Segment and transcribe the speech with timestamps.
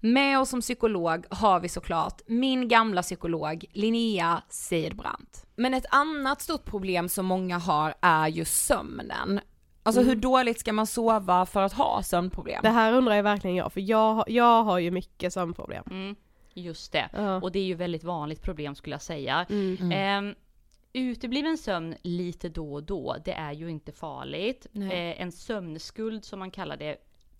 [0.00, 5.46] Med oss som psykolog har vi såklart min gamla psykolog Linnea Seidbrant.
[5.56, 9.40] Men ett annat stort problem som många har är ju sömnen.
[9.82, 10.08] Alltså Mm.
[10.08, 12.60] hur dåligt ska man sova för att ha sömnproblem?
[12.62, 15.84] Det här undrar ju verkligen jag, för jag, har- jag har ju mycket sömnproblem.
[15.90, 16.16] Mm,
[16.54, 17.08] just det.
[17.12, 17.36] Ja.
[17.40, 19.46] Och det är ju väldigt vanligt problem skulle jag säga.
[19.50, 20.28] Mm.
[20.28, 20.34] Eh,
[20.92, 24.66] utebliven sömn lite då och då, det är ju inte farligt.
[24.74, 26.96] Eh, en sömnskuld som man kallar det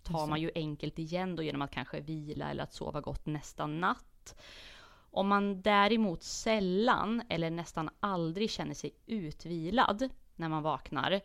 [0.07, 3.67] tar man ju enkelt igen då genom att kanske vila eller att sova gott nästa
[3.67, 4.35] natt.
[5.11, 11.21] Om man däremot sällan eller nästan aldrig känner sig utvilad när man vaknar,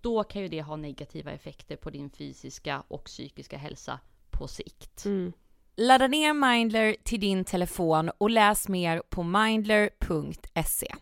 [0.00, 5.04] då kan ju det ha negativa effekter på din fysiska och psykiska hälsa på sikt.
[5.04, 5.32] Mm.
[5.76, 10.94] Ladda ner Mindler till din telefon och läs mer på mindler.se.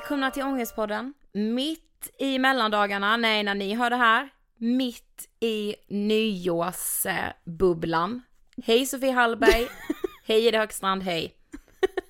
[0.00, 1.14] Välkomna till Ångestpodden.
[1.32, 4.28] Mitt i mellandagarna, nej när ni hör det här,
[4.58, 8.22] mitt i nyårsbubblan.
[8.64, 9.68] Hej Sofie Hallberg,
[10.26, 11.34] hej Ida Högstrand, hej.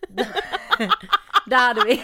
[1.46, 2.02] Där hade vi.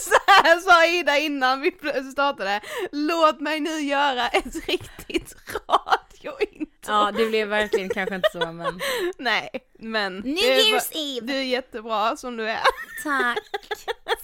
[0.00, 1.76] Så här sa Ida innan vi
[2.12, 2.60] startade,
[2.92, 5.34] låt mig nu göra ett riktigt
[5.68, 6.73] radiointro.
[6.88, 8.80] Ja det blev verkligen kanske inte så men.
[9.18, 11.26] Nej, men New Year's Eve.
[11.26, 12.60] du är jättebra som du är.
[13.02, 13.38] Tack.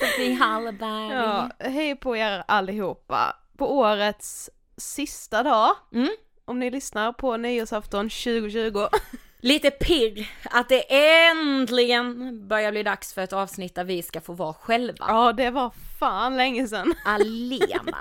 [0.00, 1.12] Sofie Hallberg.
[1.14, 3.36] Ja, hej på er allihopa.
[3.58, 6.08] På årets sista dag, Mm.
[6.44, 8.86] om ni lyssnar på nyårsafton 2020.
[9.42, 10.84] Lite pirr att det
[11.28, 15.06] äntligen börjar bli dags för ett avsnitt där vi ska få vara själva.
[15.08, 16.94] Ja, det var fan länge sedan.
[17.04, 17.98] Alena.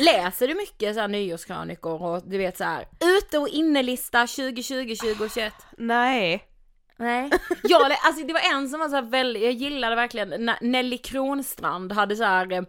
[0.00, 4.94] Läser du mycket så här nyårskrönikor och du vet så här ute och innelista 2020
[4.94, 5.52] 2021?
[5.78, 6.44] Nej.
[6.96, 7.30] Nej.
[7.62, 11.92] Jag, alltså det var en som var så väldigt, jag gillade verkligen när Nelly Kronstrand
[11.92, 12.62] hade så här eh,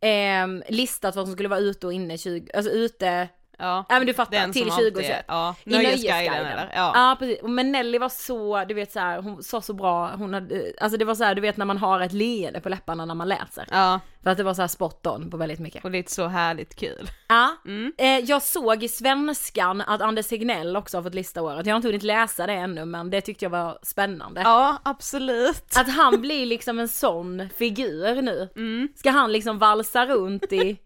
[0.00, 3.28] ehm, listat vad som skulle vara ute och inne 20, alltså ute
[3.58, 5.24] Ja, Ja men du fattar, den till som alltid- 2021.
[5.28, 6.70] Ja, I Nöjesguiden eller?
[6.74, 6.92] Ja.
[6.94, 10.34] ja precis, men Nelly var så, du vet så här, hon sa så bra, hon
[10.34, 13.04] hade, alltså det var så här, du vet när man har ett leende på läpparna
[13.04, 13.66] när man läser.
[13.70, 15.84] Ja, För att det var så här spot on på väldigt mycket.
[15.84, 17.10] och lite så härligt kul.
[17.28, 17.92] Ja, Mm.
[17.98, 21.66] eh, jag såg i svenskan att Anders Tegnell också har fått lista året.
[21.66, 24.40] Jag har inte hunnit läsa det ännu men det tyckte jag var spännande.
[24.40, 25.76] Ja, absolut.
[25.76, 28.48] Att han blir liksom en sån figur nu.
[28.56, 28.88] Mm.
[28.96, 30.76] Ska han liksom valsa runt i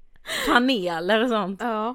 [0.48, 1.60] paneler och sånt?
[1.62, 1.94] Ja.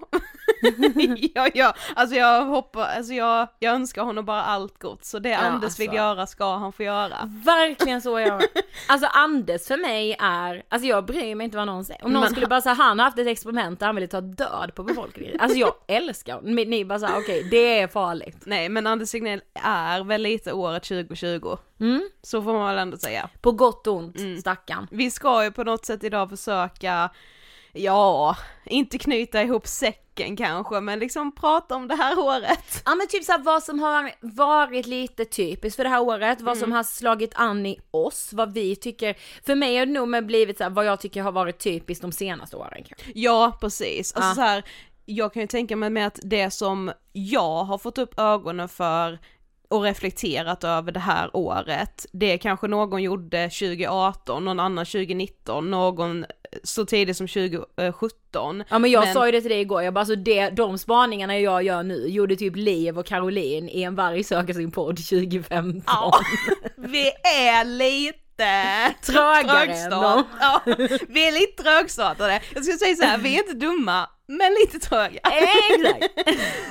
[1.36, 5.30] ja, ja, alltså jag hoppas, alltså jag, jag önskar honom bara allt gott, så det
[5.30, 5.82] Ja, Anders alltså.
[5.82, 7.16] vill göra ska han få göra.
[7.46, 8.42] Verkligen så är jag.
[8.88, 12.06] Alltså Anders för mig är, alltså jag bryr mig inte vad någon säger.
[12.06, 14.22] Om någon Men skulle bara säga han har haft ett experiment där han ville ta
[14.22, 15.38] död på befolkningen.
[15.40, 16.56] Alltså jag älskar honom.
[16.56, 18.38] Ni bara såhär okej det är farligt.
[18.46, 22.10] Nej men Anders Tegnell är väl lite året 2020, Mm.
[22.22, 23.30] så får man väl ändå säga.
[23.42, 24.38] På gott och ont, Mm.
[24.42, 24.88] stackarn.
[24.92, 27.10] Vi ska ju på något sätt idag försöka,
[27.74, 32.82] ja, inte knyta ihop säcken kanske, men liksom prata om det här året.
[32.86, 36.58] Ja men typ såhär vad som har varit lite typiskt för det här året, vad
[36.58, 39.16] som har slagit an i oss, vad vi tycker.
[39.46, 42.12] För mig har det nog med blivit såhär vad jag tycker har varit typiskt de
[42.12, 43.12] senaste åren kanske.
[43.16, 44.14] Ja, precis.
[44.14, 44.36] Alltså Ja.
[44.36, 44.64] så här,
[45.06, 49.20] jag kan ju tänka mig med att det som jag har fått upp ögonen för
[49.74, 56.26] och reflekterat över det här året, det kanske någon gjorde 2018, någon annan 2019, någon
[56.64, 58.64] så tidigt som 2017.
[58.70, 60.78] Ja men jag Men- sa ju det till dig igår, jag bara alltså det, de
[60.78, 64.98] spaningarna jag gör nu gjorde typ Liv och Caroline i en varg söker sin podd
[64.98, 65.84] 2015.
[65.88, 66.20] Ja,
[66.78, 68.20] vi är lite
[69.06, 70.24] Trögare dem.
[70.40, 70.62] Ja,
[71.08, 72.42] vi är lite trögstartade.
[72.54, 75.20] Jag skulle säga så här, vi är inte dumma, men lite tröga.
[75.20, 76.14] Exakt!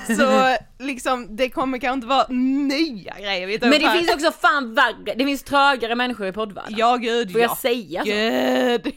[0.16, 3.98] Så liksom, det kommer kanske inte vara nya grejer vi tar Men det här.
[3.98, 6.74] finns också fan värre, det finns trögare människor i poddvärlden.
[6.76, 7.48] Ja gud Får ja.
[7.48, 8.10] jag säga så?
[8.10, 8.94] Gud.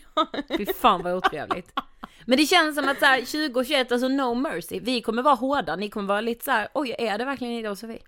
[0.57, 1.71] Fy fan vad otrevligt.
[2.25, 5.75] Men det känns som att så här, 2021, alltså no mercy, vi kommer vara hårda,
[5.75, 7.99] ni kommer vara lite så här, oj är det verkligen Ida och Sofie?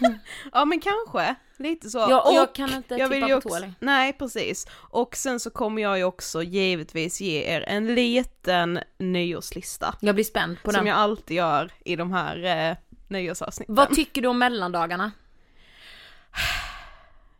[0.52, 1.98] Ja men kanske, lite så.
[1.98, 3.72] Ja, och jag kan inte jag tippa på tå.
[3.80, 4.66] Nej precis.
[4.72, 9.94] Och sen så kommer jag ju också givetvis ge er en liten nyårslista.
[10.00, 10.86] Jag blir spänd på Som den.
[10.86, 12.76] jag alltid gör i de här eh,
[13.08, 13.74] nyårsavsnitten.
[13.74, 15.10] Vad tycker du om mellandagarna?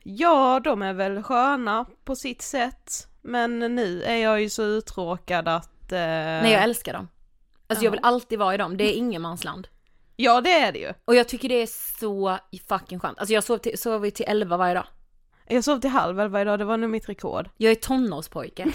[0.02, 3.06] Ja, de är väl sköna på sitt sätt.
[3.22, 5.92] Men nu är jag ju så uttråkad att...
[5.92, 5.98] Eh...
[5.98, 7.08] Nej jag älskar dem.
[7.66, 7.96] Alltså jag Ja.
[7.96, 9.68] vill alltid vara i dem, det är ingenmansland.
[10.20, 10.92] Ja det är det ju.
[11.04, 11.66] Och jag tycker det är
[11.98, 12.38] så
[12.68, 13.18] fucking skönt.
[13.18, 14.86] Alltså jag sov till, sover till 11 varje dag.
[15.48, 17.48] Jag sov till halv elva idag, det var nog mitt rekord.
[17.56, 18.66] Jag är tonårspojke.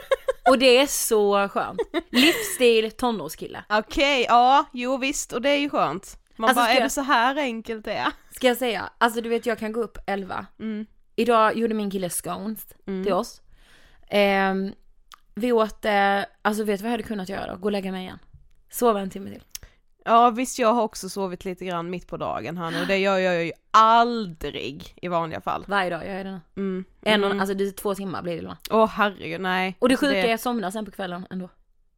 [0.48, 1.80] och det är så skönt.
[2.10, 3.64] Livsstil, tonårskille.
[3.68, 6.18] Okej, ja, jo visst, och det är ju skönt.
[6.36, 8.12] Man Alltså, bara, är jag- det så här enkelt det är?
[8.30, 10.46] Ska jag säga, alltså du vet jag kan gå upp 11.
[10.60, 10.86] Mm.
[11.16, 13.04] Idag gjorde min kille scones Mm.
[13.04, 13.40] till oss.
[14.08, 14.72] Ehm,
[15.34, 17.56] vi åt, eh, alltså vet du vad jag hade kunnat göra då?
[17.56, 18.18] Gå och lägga mig igen.
[18.70, 19.42] Sova en timme till.
[20.04, 23.18] Ja visst, jag har också sovit lite grann mitt på dagen här nu, det gör
[23.18, 25.64] jag ju aldrig i vanliga fall.
[25.68, 26.40] Varje dag gör jag det nu.
[26.56, 26.84] Mm.
[27.02, 27.40] En och, Mm.
[27.40, 28.56] alltså det är två timmar blir det då.
[28.70, 29.76] Åh herregud, nej.
[29.78, 31.48] Och det Alltså, sjuka är att jag somnar sen på kvällen ändå.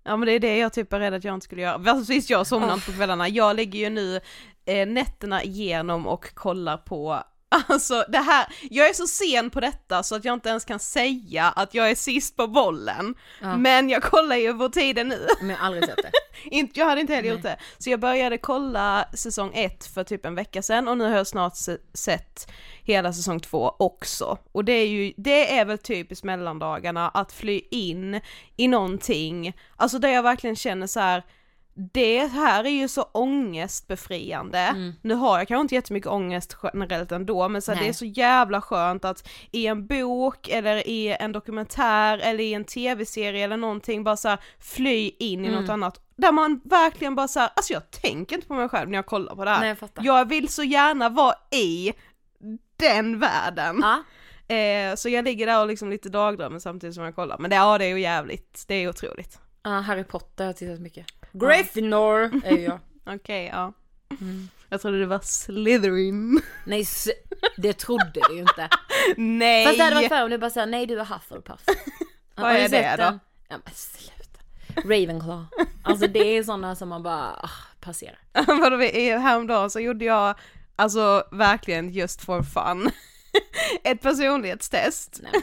[0.05, 1.83] Ja men det är det jag typ är rädd att jag inte skulle göra.
[1.85, 2.75] Fast visst jag somnar Oh.
[2.75, 4.21] inte på kvällarna, jag ligger ju nu
[4.65, 7.23] eh, nätterna igenom och kollar på
[7.69, 10.79] Alltså det här, jag är så sen på detta så att jag inte ens kan
[10.79, 13.15] säga att jag är sist på bollen.
[13.41, 13.57] Ja.
[13.57, 15.27] Men jag kollar ju på tiden nu.
[15.41, 16.11] Men jag har aldrig sett det.
[16.51, 17.37] Inte, jag hade inte heller Nej.
[17.37, 17.57] gjort det.
[17.79, 21.27] Så jag började kolla säsong ett för typ en vecka sedan och nu har jag
[21.27, 22.51] snart se- sett
[22.83, 24.39] hela säsong två också.
[24.53, 28.21] Och det är ju, det är väl typiskt mellandagarna att fly in
[28.57, 31.23] i någonting, alltså där jag verkligen känner så här.
[31.77, 34.59] Det här är ju så ångestbefriande.
[34.59, 34.93] Mm.
[35.03, 38.61] Nu har jag kanske inte jättemycket ångest generellt ändå, men så det är så jävla
[38.61, 44.05] skönt att i en bok eller i en dokumentär eller i en tv-serie eller någonting
[44.05, 45.61] bara så här, fly in i Mm.
[45.61, 46.01] något annat.
[46.17, 49.07] Där man verkligen bara så här, alltså jag tänker inte på mig själv när jag
[49.07, 49.61] kollar på det här.
[49.61, 50.05] Nej jag fattar.
[50.05, 51.93] jag vill så gärna vara i
[52.77, 53.83] den världen.
[53.83, 54.03] Ja.
[54.55, 57.39] Eh, så jag ligger där och liksom lite dagdrömmer samtidigt som jag kollar.
[57.39, 59.39] Men det, ja, det är ju jävligt, det är otroligt.
[59.63, 61.07] Ja, Harry Potter har jag tittat mycket.
[61.35, 62.81] Gryffindor är jag.
[63.15, 63.73] Okej, ja.
[64.21, 64.49] Mm.
[64.69, 66.41] Jag trodde det var Slytherin.
[66.67, 66.87] Nej,
[67.57, 68.69] det trodde du ju inte.
[69.17, 69.67] Nej!
[69.67, 71.61] Fast det hade varit för om du bara säger nej du är Hufflepuff.
[72.35, 73.19] Vad är det då?
[73.49, 74.41] Ja men sluta.
[74.77, 75.47] Ravenclaw.
[75.83, 77.51] Alltså det är sådana som man bara ah,
[77.81, 78.19] passerar.
[78.47, 78.77] Vadå,
[79.19, 80.35] häromdagen så gjorde jag,
[80.77, 82.91] alltså verkligen just for fun,
[83.85, 85.21] ett personlighetstest.
[85.23, 85.43] Nej.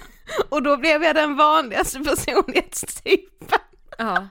[0.49, 3.59] Och då blev jag den vanligaste personlighetstypen.
[3.97, 4.27] Ja.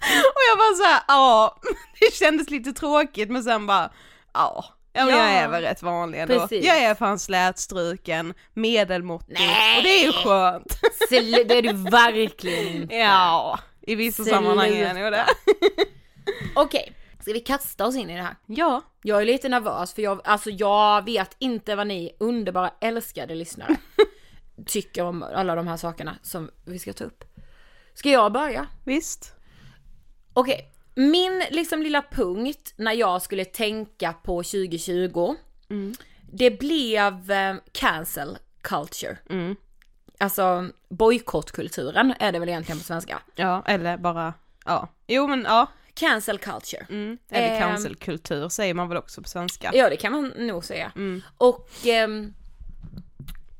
[0.00, 1.56] Och jag bara såhär, ja,
[2.00, 3.90] det kändes lite tråkigt men sen bara,
[4.34, 4.64] ja.
[4.92, 6.40] Ja jag är väl rätt vanlig ändå.
[6.40, 6.66] Precis.
[6.66, 9.76] Jag är fan slätstruken, medelmåttig Nej.
[9.78, 10.78] och det är ju skönt.
[11.10, 12.94] Sl- det är du verkligen inte.
[12.94, 15.26] Ja, i vissa sammanhang är det ju det.
[16.54, 18.36] Okej, ska vi kasta oss in i det här?
[18.46, 18.82] Ja.
[19.02, 23.76] Jag är lite nervös för jag, alltså jag vet inte vad ni underbara älskade lyssnare
[24.66, 27.24] tycker om alla de här sakerna som vi ska ta upp.
[27.94, 28.66] Ska jag börja?
[28.84, 29.34] Visst.
[30.38, 35.34] Okej, min liksom lilla punkt när jag skulle tänka på 2020,
[36.32, 39.16] det blev eh, cancel culture.
[39.30, 39.56] Mm.
[40.18, 43.18] Alltså bojkottkulturen är det väl egentligen på svenska.
[43.34, 44.88] Ja, eller bara, ja.
[45.06, 45.66] Jo men ja.
[45.94, 46.86] cancel culture.
[46.90, 47.18] Mm.
[47.30, 47.58] Eller Ehm.
[47.58, 49.70] cancelkultur säger man väl också på svenska.
[49.74, 50.92] Ja det kan man nog säga.
[50.96, 51.22] Mm.
[51.38, 52.34] Och ehm,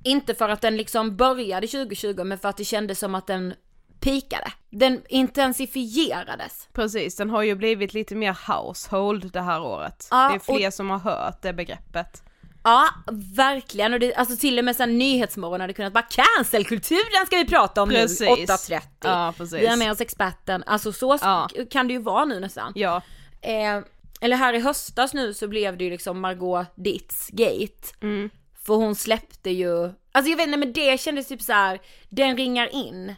[0.04, 3.54] inte för att den liksom började 2020 men för att det kändes som att den
[4.00, 4.52] pikade.
[4.70, 6.68] Den intensifierades.
[6.72, 10.08] Precis, den har ju blivit lite mer household det här året.
[10.10, 12.22] Ja, det är fler och- som har hört det begreppet.
[12.64, 12.88] Ja,
[13.36, 13.92] verkligen.
[13.94, 17.82] Och det, alltså till och med sen Nyhetsmorgon hade kunnat bara cancelkulturen ska vi prata
[17.82, 18.20] om Precis.
[18.20, 18.80] nu 8.30.
[19.04, 19.60] Ja, precis.
[19.60, 20.62] Vi har med oss experten.
[20.66, 21.48] Alltså så Ja.
[21.70, 22.72] kan det ju vara nu nästan.
[22.74, 23.02] Ja.
[23.40, 23.78] Eh,
[24.20, 27.88] eller här i höstas nu så blev det ju liksom Margot Ditz gate.
[28.02, 28.30] Mm.
[28.66, 31.80] För hon släppte ju, alltså jag vet inte men det kändes typ så här.
[32.08, 33.14] den ringar in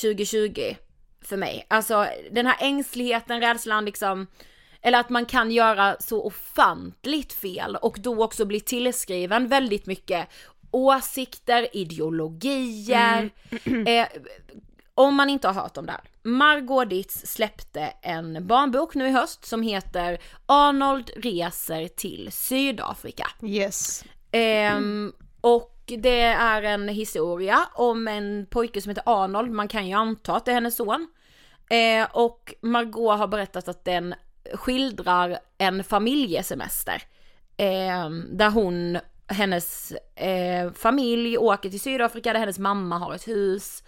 [0.00, 0.76] 2020
[1.24, 1.66] för mig.
[1.68, 4.26] Alltså den här ängsligheten, rädslan liksom,
[4.82, 10.28] eller att man kan göra så ofantligt fel och då också bli tillskriven väldigt mycket
[10.70, 13.30] åsikter, ideologier.
[13.86, 14.06] Eh,
[14.94, 16.00] om man inte har hört om det här.
[16.22, 23.28] Margot Ditz släppte en barnbok nu i höst som heter Arnold reser till Sydafrika.
[23.42, 24.04] Yes.
[24.32, 29.94] Ehm, och det är en historia om en pojke som heter Arnold, man kan ju
[29.94, 31.08] anta att det är hennes son.
[31.70, 34.14] Eh, och Margot har berättat att den
[34.54, 37.02] skildrar en familjesemester.
[37.56, 43.82] Eh, där hon, hennes eh, familj åker till Sydafrika där hennes mamma har ett hus.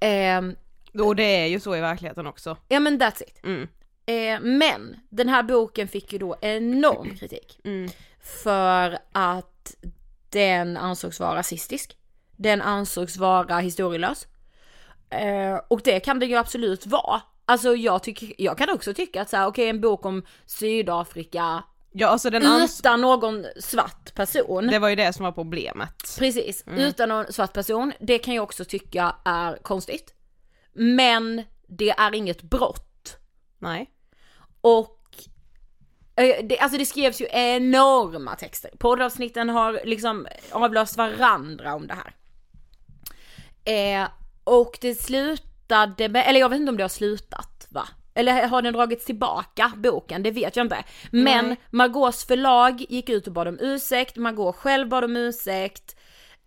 [0.00, 0.42] Eh,
[1.04, 2.56] Och det är ju så i verkligheten också.
[2.68, 3.44] ja men that's it.
[3.44, 3.68] Mm.
[4.06, 7.60] Eh, men den här boken fick ju då enorm kritik.
[7.64, 7.90] Mm.
[8.20, 9.74] För att
[10.30, 11.96] den ansågs vara rasistisk.
[12.36, 14.26] Den ansågs vara historielös.
[15.10, 17.22] Eh, och det kan det ju absolut vara.
[17.44, 21.62] Alltså jag, tycker, jag kan också tycka att så här, okej en bok om Sydafrika
[21.92, 24.66] Ja alltså den utan någon svart person.
[24.66, 26.16] det var ju det som var problemet.
[26.18, 27.92] Precis, utan någon svart person.
[28.00, 30.14] Det kan jag också tycka är konstigt.
[30.72, 33.16] Men det är inget brott.
[33.58, 33.90] Nej.
[34.60, 34.99] Och
[36.42, 38.70] det, alltså det skrevs ju enorma texter.
[38.78, 42.14] Poddavsnitten har liksom avlöst varandra om det här.
[43.64, 44.08] Eh,
[44.44, 47.88] och det slutade med, eller jag vet inte om det har slutat va?
[48.14, 50.22] Eller har den dragits tillbaka, boken?
[50.22, 50.84] Det vet jag inte.
[51.10, 51.56] Men Nej.
[51.70, 55.96] Margaux förlag gick ut och bad om ursäkt, Margot själv bad om ursäkt.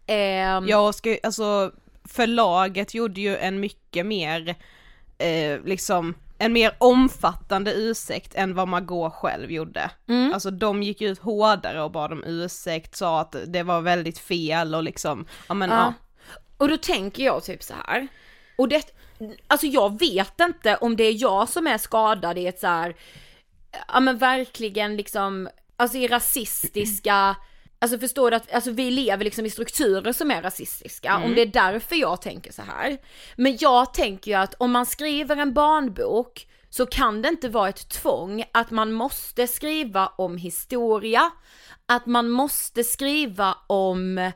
[0.08, 1.72] Ehm, Jag ska alltså
[2.10, 4.56] förlaget gjorde ju en mycket mer,
[5.18, 9.92] eh, liksom, en mer omfattande ursäkt än vad Margot själv gjorde.
[10.08, 10.34] Mm.
[10.34, 14.76] Alltså de gick ut hårdare och bad om ursäkt, sa att det var väldigt fel
[14.76, 15.76] och liksom, ja men ja.
[15.76, 15.94] Ja.
[16.58, 18.08] Och då tänker jag typ så här.
[18.58, 18.96] Och det,
[19.48, 22.96] alltså jag vet inte om det är jag som är skadad i ett så här,
[23.88, 27.36] ja men verkligen liksom, alltså i rasistiska,
[27.84, 31.42] alltså förstår du att, alltså vi lever liksom i strukturer som är rasistiska, om det
[31.42, 32.98] är därför jag tänker så här.
[33.36, 37.70] Men jag tänker ju att om man skriver en barnbok så kan det inte vara
[37.70, 41.32] ett tvång att man måste skriva om historia,
[41.86, 44.32] att man måste skriva om,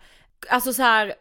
[0.49, 1.13] alltså så här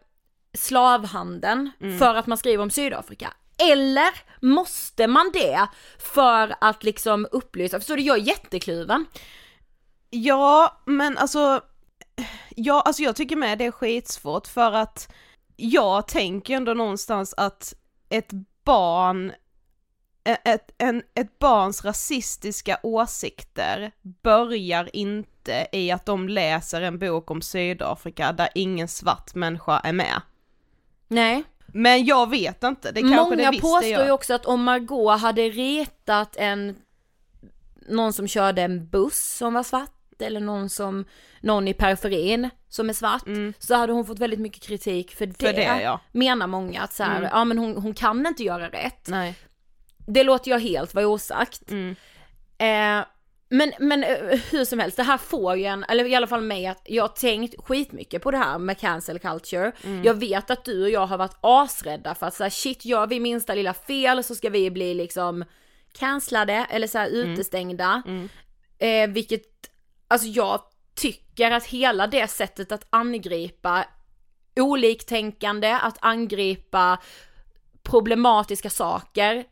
[0.58, 3.32] slavhandeln för att man skriver om Sydafrika.
[3.58, 5.66] Eller måste man det
[5.98, 9.06] för att liksom upplysa, förstår du jag är jättekluven.
[10.10, 11.60] Ja, men alltså,
[12.54, 15.12] ja, alltså jag tycker med det är skitsvårt för att
[15.56, 17.74] jag tänker ändå någonstans att
[18.08, 18.30] ett
[18.64, 19.32] barn,
[20.44, 23.92] ett, en, ett barns rasistiska åsikter
[24.22, 29.92] börjar inte i att de läser en bok om Sydafrika där ingen svart människa är
[29.92, 30.22] med.
[31.08, 31.44] Nej.
[31.66, 34.06] Men jag vet inte, det kanske det Många visste påstår jag.
[34.06, 36.76] ju också att om Margot hade retat en,
[37.88, 41.04] någon som körde en buss som var svart eller någon som,
[41.40, 43.22] någon i periferin som är svart,
[43.58, 45.42] så hade hon fått väldigt mycket kritik för det.
[45.48, 45.54] Mm.
[45.68, 46.00] För det, ja.
[46.12, 47.30] Menar många att så här, Mm.
[47.32, 49.08] ja men hon, hon kan inte göra rätt.
[49.08, 49.34] Nej.
[50.06, 51.70] Det låter jag helt vara osagt.
[51.70, 51.96] Mm.
[52.58, 53.06] Eh,
[53.48, 54.16] men, men eh,
[54.50, 57.04] hur som helst, det här får ju en, eller i alla fall mig, att jag
[57.04, 59.72] har tänkt skitmycket på det här med cancel culture.
[59.84, 60.04] Mm.
[60.04, 63.20] Jag vet att du och jag har varit asrädda för att säga shit, gör vi
[63.20, 65.44] minsta lilla fel så ska vi bli liksom
[65.92, 67.30] cancellade eller så här Mm.
[67.32, 68.02] utestängda.
[68.78, 69.42] Eh, vilket,
[70.08, 70.60] alltså jag
[70.94, 73.84] tycker att hela det sättet att angripa
[74.56, 76.98] oliktänkande, att angripa
[77.82, 79.44] problematiska saker,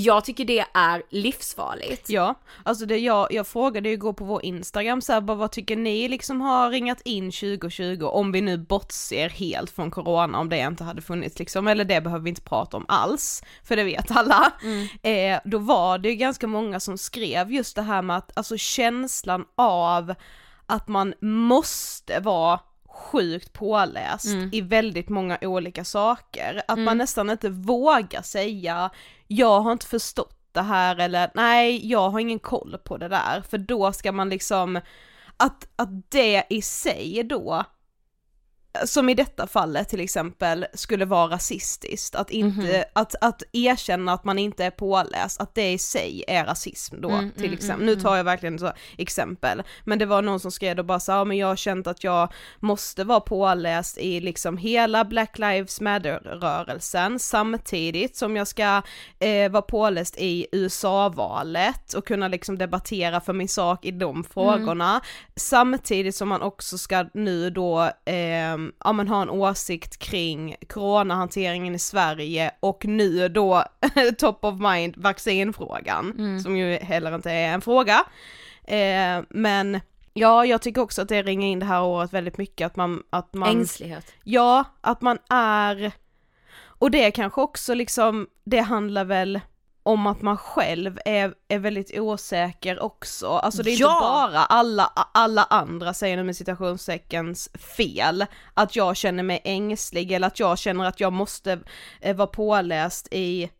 [0.00, 2.10] jag tycker det är livsfarligt.
[2.10, 5.52] Ja, alltså det jag, jag frågade ju igår på vår Instagram så här, bara, vad
[5.52, 10.48] tycker ni liksom har ringat in 2020 om vi nu bortser helt från corona om
[10.48, 13.84] det inte hade funnits liksom, eller det behöver vi inte prata om alls, för det
[13.84, 14.52] vet alla.
[15.02, 18.56] Eh, då var det ju ganska många som skrev just det här med att, alltså
[18.56, 20.14] känslan av
[20.66, 27.48] att man måste vara sjukt påläst i väldigt många olika saker, att man nästan inte
[27.48, 28.90] vågar säga
[29.28, 33.42] jag har inte förstått det här eller nej, jag har ingen koll på det där,
[33.48, 34.76] för då ska man liksom,
[35.36, 37.64] att, att det i sig då
[38.86, 42.82] som i detta fallet till exempel skulle vara rasistiskt, att inte, Mhm.
[42.92, 47.10] att, att erkänna att man inte är påläst, att det i sig är rasism då
[47.10, 47.82] Mm, till mm, exempel.
[47.82, 51.00] mm, Nu tar jag verkligen så exempel, men det var någon som skrev då bara
[51.00, 55.38] så, ja men jag har känt att jag måste vara påläst i liksom hela Black
[55.38, 58.82] Lives Matter-rörelsen samtidigt som jag ska
[59.18, 65.00] eh, vara påläst i USA-valet och kunna liksom debattera för min sak i de frågorna,
[65.36, 71.74] samtidigt som man också ska nu då, eh, ja men ha en åsikt kring coronahanteringen
[71.74, 73.64] i Sverige och nu då
[74.18, 78.04] top of mind vaccinfrågan, som ju heller inte är en fråga.
[78.64, 79.80] Eh, men
[80.12, 83.02] ja, jag tycker också att det ringer in det här året väldigt mycket att man,
[83.10, 84.12] att man Ängslighet.
[84.24, 85.92] Ja, att man är,
[86.60, 89.40] och det kanske också liksom, det handlar väl
[89.88, 93.92] om att man själv är, är väldigt osäker också, alltså det är Ja!
[93.92, 100.12] inte bara alla, alla andra, säger nu med citationsteckens fel, att jag känner mig ängslig
[100.12, 101.60] eller att jag känner att jag måste
[102.00, 103.50] eh, vara påläst i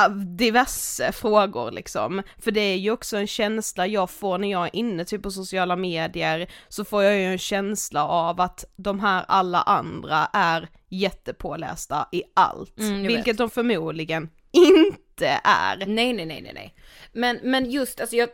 [0.00, 2.22] av diverse frågor liksom.
[2.38, 5.30] För det är ju också en känsla jag får när jag är inne typ på
[5.30, 10.68] sociala medier, så får jag ju en känsla av att de här alla andra är
[10.88, 12.78] jättepålästa i allt.
[12.78, 13.38] Mm, vilket vet.
[13.38, 15.76] de förmodligen inte är.
[15.86, 16.74] Nej, nej, nej, nej, nej.
[17.12, 18.28] Men, men just, alltså jag,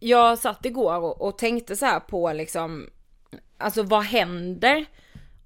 [0.00, 2.90] jag satt igår och, och tänkte så här på liksom,
[3.58, 4.86] alltså vad händer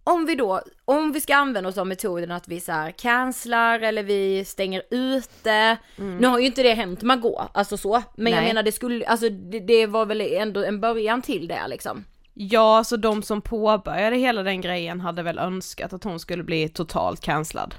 [0.09, 3.81] om vi då, om vi ska använda oss av metoden att vi så här cancelar
[3.81, 5.77] eller vi stänger ute.
[6.21, 8.03] Nu har ju inte det hänt Margot, alltså så.
[8.17, 8.49] Men jag Nej.
[8.49, 12.05] menar det skulle, alltså det, det var väl ändå en början till det liksom.
[12.35, 16.69] Ja, så de som påbörjade hela den grejen hade väl önskat att hon skulle bli
[16.69, 17.75] totalt cancellad.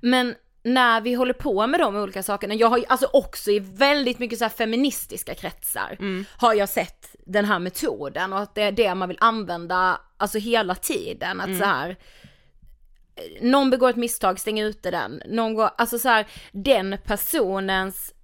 [0.00, 3.58] Men när vi håller på med de olika sakerna, jag har ju alltså också i
[3.58, 5.98] väldigt mycket så feministiska kretsar
[6.36, 10.38] har jag sett den här metoden och att det är det man vill använda alltså
[10.38, 11.40] hela tiden.
[11.40, 11.96] Att så här
[13.40, 15.22] någon begår ett misstag, stäng ute den.
[15.26, 18.14] Någon går, alltså så här, den personens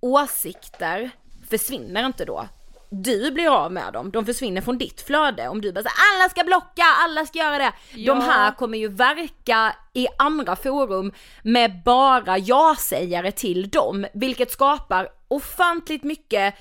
[0.00, 1.10] åsikter
[1.50, 2.48] försvinner inte då.
[2.92, 5.48] Du blir av med dem, de försvinner från ditt flöde.
[5.48, 7.72] Om du bara säger alla ska blocka, alla ska göra det.
[7.92, 8.14] De Ja.
[8.20, 16.04] här kommer ju verka i andra forum med bara ja-sägare till dem, vilket skapar ofantligt
[16.04, 16.54] mycket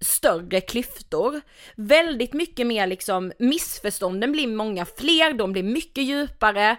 [0.00, 1.40] större klyftor.
[1.76, 6.76] Väldigt mycket mer liksom, missförstånden blir många fler, de blir mycket djupare.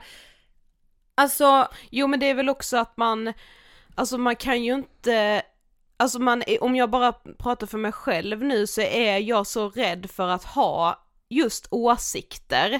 [1.16, 3.34] Alltså, Jo men det är väl också att man,
[3.96, 5.42] alltså man kan ju inte,
[6.00, 10.10] alltså man, om jag bara pratar för mig själv nu så är jag så rädd
[10.12, 12.80] för att ha just åsikter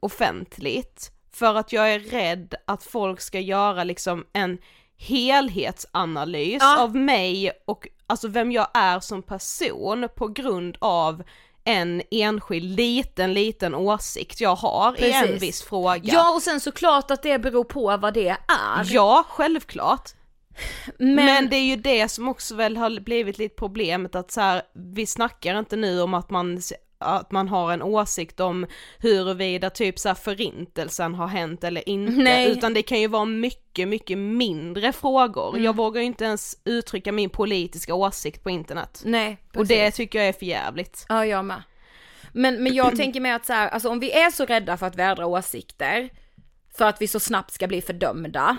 [0.00, 4.58] offentligt, för att jag är rädd att folk ska göra liksom en
[4.98, 6.82] helhetsanalys Ja.
[6.82, 11.22] av mig och alltså vem jag är som person på grund av
[11.64, 15.42] en enskild liten, liten åsikt jag har i en Precis.
[15.42, 16.00] viss fråga.
[16.02, 18.84] ja och sen såklart att det beror på vad det är.
[18.84, 20.10] Ja, självklart.
[20.98, 24.40] Men, Men det är ju det som också väl har blivit lite problemet att så
[24.40, 26.60] här, vi snackar inte nu om att man,
[26.98, 28.66] att man har en åsikt om
[28.98, 32.50] huruvida typ så här förintelsen har hänt eller inte, Nej.
[32.50, 35.48] utan det kan ju vara mycket, mycket mindre frågor.
[35.50, 35.64] Mm.
[35.64, 39.02] Jag vågar ju inte ens uttrycka min politiska åsikt på internet.
[39.04, 39.96] nej, Och det precis.
[39.96, 41.06] tycker jag är för jävligt.
[41.08, 41.62] Ja, jag med.
[42.32, 44.86] Men, men jag tänker mig att så här, alltså om vi är så rädda för
[44.86, 46.10] att vädra åsikter,
[46.76, 48.56] för att vi så snabbt ska bli fördömda,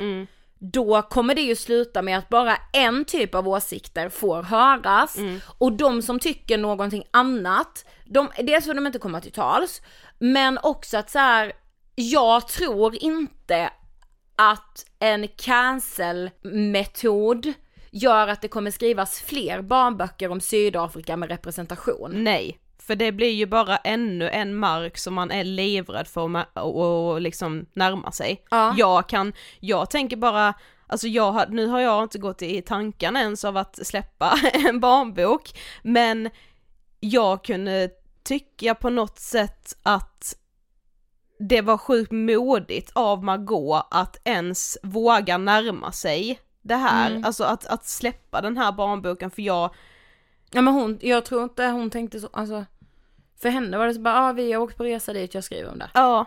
[0.61, 5.17] då kommer det ju sluta med att bara en typ av åsikter får höras.
[5.57, 9.81] Och de som tycker någonting annat, de, dels får de inte komma till tals,
[10.19, 11.53] men också att så här,
[11.95, 13.69] jag tror inte
[14.35, 17.53] att en cancel-metod
[17.91, 22.23] gör att det kommer skrivas fler barnböcker om Sydafrika med representation.
[22.23, 22.57] Nej,
[22.91, 26.59] för det blir ju bara ännu en mark som man är livrädd för att ma-
[26.59, 28.45] och, och liksom närma sig.
[28.51, 28.73] Ja.
[28.77, 30.53] Jag kan, jag tänker bara,
[30.87, 34.79] alltså jag har, nu har jag inte gått i tanken ens av att släppa en
[34.79, 36.29] barnbok, men
[36.99, 37.89] jag kunde
[38.23, 40.35] tycka på något sätt att
[41.39, 47.25] det var sjukt modigt av Margot att ens våga närma sig det här, Mm.
[47.25, 49.75] alltså att, att släppa den här barnboken för jag,
[50.53, 52.65] Ja men hon, jag tror inte hon tänkte så, alltså
[53.41, 55.43] för henne var det så bara, ja ah, vi har åkt på resa dit, jag
[55.43, 55.89] skriver om det.
[55.93, 56.25] ja,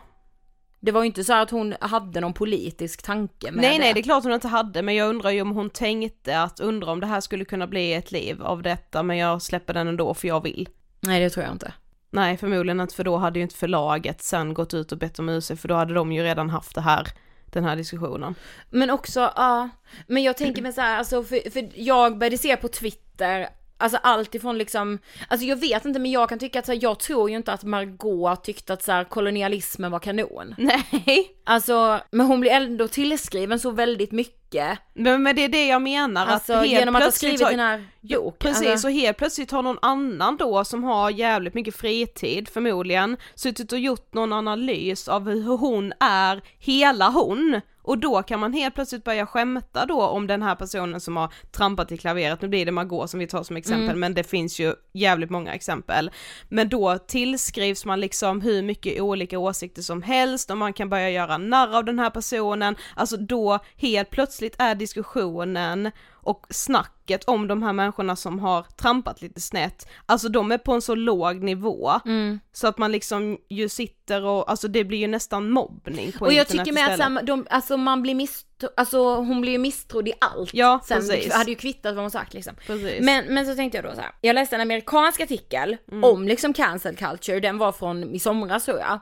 [0.81, 3.79] Det var ju inte så att hon hade någon politisk tanke med Nej det.
[3.79, 6.61] nej det är klart hon inte hade men jag undrar ju om hon tänkte att
[6.61, 9.89] undra om det här skulle kunna bli ett liv av detta men jag släpper den
[9.89, 10.69] ändå för jag vill.
[11.01, 11.73] Nej det tror jag inte.
[12.11, 15.29] Nej förmodligen inte för då hade ju inte förlaget sen gått ut och bett om
[15.29, 17.09] ursäkt för då hade de ju redan haft det här
[17.45, 18.35] den här diskussionen.
[18.71, 19.69] Men också, ja,
[20.07, 23.99] men jag tänker mig så här, alltså för, för jag började se på Twitter Alltså
[24.03, 26.99] allt ifrån liksom, alltså jag vet inte men jag kan tycka att så här, jag
[26.99, 30.55] tror ju inte att Margot tyckte att så här, kolonialismen var kanon.
[30.59, 31.31] Nej.
[31.45, 34.79] Alltså, men hon blir ändå tillskriven så väldigt mycket.
[34.95, 37.51] Men, men det är det jag menar Alltså att helt genom att ha skrivit har-
[37.51, 38.33] den här boken.
[38.39, 43.17] Precis, alltså, och helt plötsligt har någon annan då som har jävligt mycket fritid förmodligen
[43.35, 47.61] suttit och gjort någon analys av hur hon är hela hon.
[47.85, 51.33] Och då kan man helt plötsligt börja skämta då om den här personen som har
[51.53, 54.01] trampat i klaveret, nu blir det Margot som vi tar som exempel Mm.
[54.01, 56.11] men det finns ju jävligt många exempel.
[56.49, 61.11] Men då tillskrivs man liksom hur mycket olika åsikter som helst och man kan börja
[61.11, 65.91] göra narr av den här personen, alltså då helt plötsligt är diskussionen
[66.25, 70.73] och snacket om de här människorna som har trampat lite snett, alltså de är på
[70.73, 72.41] en så låg nivå mm.
[72.53, 76.33] så att man liksom ju sitter och, alltså det blir ju nästan mobbning på Och
[76.33, 80.09] jag tycker med att här, de, alltså man blir misstro, alltså hon blir ju misstrodd
[80.09, 80.55] i allt.
[80.55, 81.33] Ja, Sen precis.
[81.33, 82.55] hade ju kvittat vad hon sagt liksom.
[82.67, 83.01] Precis.
[83.01, 84.11] Men, men så tänkte jag då så här.
[84.21, 86.05] jag läste en amerikansk artikel Mm.
[86.05, 89.01] om liksom cancel culture, den var från i somras tror jag.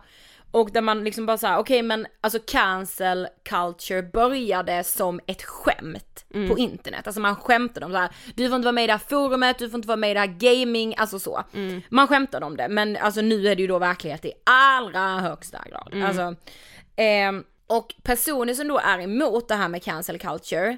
[0.53, 6.09] Och där man liksom bara såhär, okej men alltså cancel culture började som ett skämt
[6.35, 6.49] Mm.
[6.49, 7.07] på internet.
[7.07, 9.59] Alltså man skämtade om så här, du får inte vara med i det här forumet,
[9.59, 11.45] du får inte vara med i det här gaming, alltså så.
[11.53, 11.81] Mm.
[11.88, 15.59] Man skämtade om det, men alltså nu är det ju då verklighet i allra högsta
[15.71, 15.91] grad.
[15.93, 16.07] Mm.
[16.09, 16.35] Alltså,
[16.97, 20.77] ehm, och personer som då är emot det här med cancel culture,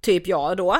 [0.00, 0.76] typ jag då,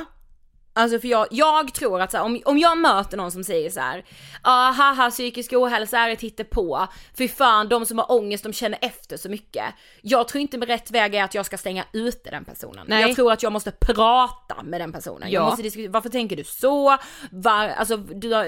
[0.74, 3.70] Alltså för jag, jag tror att så här, om, om jag möter någon som säger
[3.70, 4.04] så här,
[4.42, 6.86] ah, haha psykisk ohälsa är ett på
[7.18, 9.64] fy fan de som har ångest de känner efter så mycket.
[10.02, 12.86] Jag tror inte med rätt väg är att jag ska stänga ute den personen.
[12.88, 13.02] Nej.
[13.02, 15.30] Jag tror att jag måste prata med den personen.
[15.30, 15.46] Jag Ja.
[15.46, 16.96] måste diskutera, varför tänker du så?
[17.30, 18.46] Var, alltså du har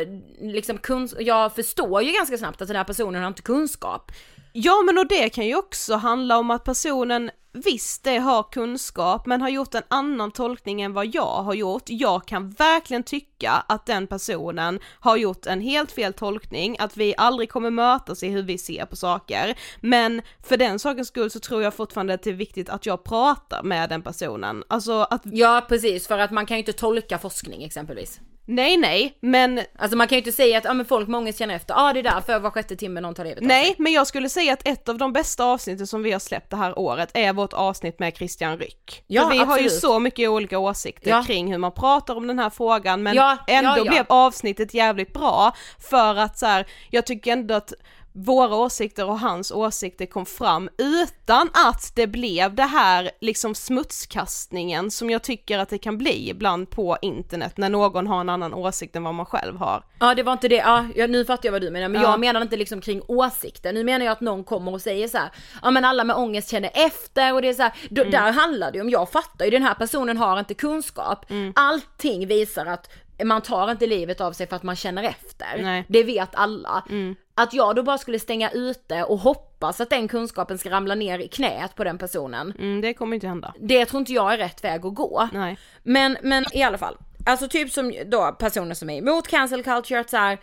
[0.52, 4.12] liksom kunsk- jag förstår ju ganska snabbt att den här personen har inte kunskap.
[4.52, 9.26] Ja men och det kan ju också handla om att personen visst det har kunskap
[9.26, 11.82] men har gjort en annan tolkning än vad jag har gjort.
[11.86, 17.14] Jag kan verkligen tycka att den personen har gjort en helt fel tolkning, att vi
[17.16, 19.58] aldrig kommer mötas i hur vi ser på saker.
[19.80, 23.04] Men för den sakens skull så tror jag fortfarande att det är viktigt att jag
[23.04, 24.64] pratar med den personen.
[24.68, 29.18] Alltså att, Ja precis, för att man kan ju inte tolka forskning exempelvis nej nej,
[29.20, 31.74] men Alltså man kan ju inte säga att ah, men folk med ångest känner efter,
[31.74, 34.06] ja ah, det är därför var sjätte timme någon tar livet av Nej, men jag
[34.06, 37.10] skulle säga att ett av de bästa avsnitten som vi har släppt det här året
[37.14, 39.04] är vårt avsnitt med Christian Ryck.
[39.06, 39.72] Ja, För vi har ju absolut.
[39.80, 41.24] så mycket olika åsikter Ja.
[41.26, 43.90] kring hur man pratar om den här frågan men Ja, ändå ja, ja.
[43.90, 45.52] blev avsnittet jävligt bra
[45.90, 47.72] för att så här, jag tycker ändå att
[48.16, 54.90] våra åsikter och hans åsikter kom fram utan att det blev det här liksom smutskastningen
[54.90, 58.54] som jag tycker att det kan bli ibland på internet när någon har en annan
[58.54, 59.84] åsikt än vad man själv har.
[60.00, 60.56] Ja det var inte det,
[60.96, 62.10] ja nu fattar jag vad du menar men Ja.
[62.10, 65.18] jag menar inte liksom kring åsikter, nu menar jag att någon kommer och säger så
[65.18, 65.30] här,
[65.62, 68.10] ja men alla med ångest känner efter och det är så här, då, Mm.
[68.12, 71.52] där handlar det ju om, jag fattar ju den här personen har inte kunskap, Mm.
[71.56, 72.90] allting visar att
[73.24, 75.46] man tar inte livet av sig för att man känner efter.
[75.54, 75.62] Nej.
[75.62, 75.84] Mm.
[75.88, 76.84] Det vet alla.
[77.36, 81.18] Att jag då bara skulle stänga ute och hoppas att den kunskapen ska ramla ner
[81.18, 82.52] i knät på den personen.
[82.58, 83.54] Mm, det kommer inte hända.
[83.60, 85.28] Det tror inte jag är rätt väg att gå.
[85.32, 85.58] Nej.
[85.82, 90.00] Men, men i alla fall, alltså typ som då personer som är emot cancel culture,
[90.00, 90.38] att så här,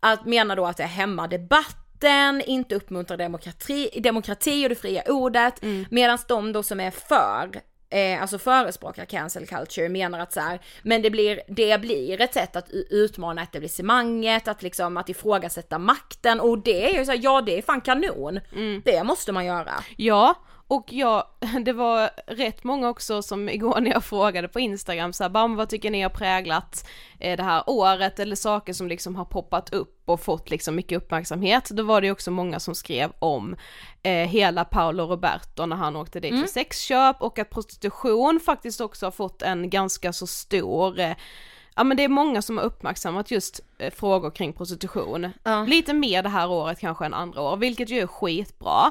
[0.00, 5.62] att menar då att det hämmar debatten, inte uppmuntrar demokrati, demokrati och det fria ordet,
[5.90, 10.60] medan de då som är för Eh, alltså förespråkar cancel culture menar att så här,
[10.82, 16.40] men det blir, det blir ett sätt att utmana etablissemanget, att liksom att ifrågasätta makten
[16.40, 18.40] och det är ju så här, ja det är fan kanon.
[18.84, 19.72] Det måste man göra.
[19.96, 20.34] Ja,
[20.68, 25.24] och ja, det var rätt många också som igår när jag frågade på Instagram så
[25.24, 26.88] här, bara, "Men vad tycker ni har präglat
[27.20, 30.98] eh, det här året eller saker som liksom har poppat upp och fått liksom mycket
[30.98, 31.70] uppmärksamhet.
[31.70, 33.56] Då var det ju också många som skrev om
[34.02, 39.06] eh, hela Paolo Roberto när han åkte dit för sexköp och att prostitution faktiskt också
[39.06, 41.16] har fått en ganska så stor eh,
[41.78, 45.32] Ja men det är många som har uppmärksammat just eh, frågor kring prostitution.
[45.66, 48.90] Lite mer det här året kanske än andra år, vilket ju är skitbra.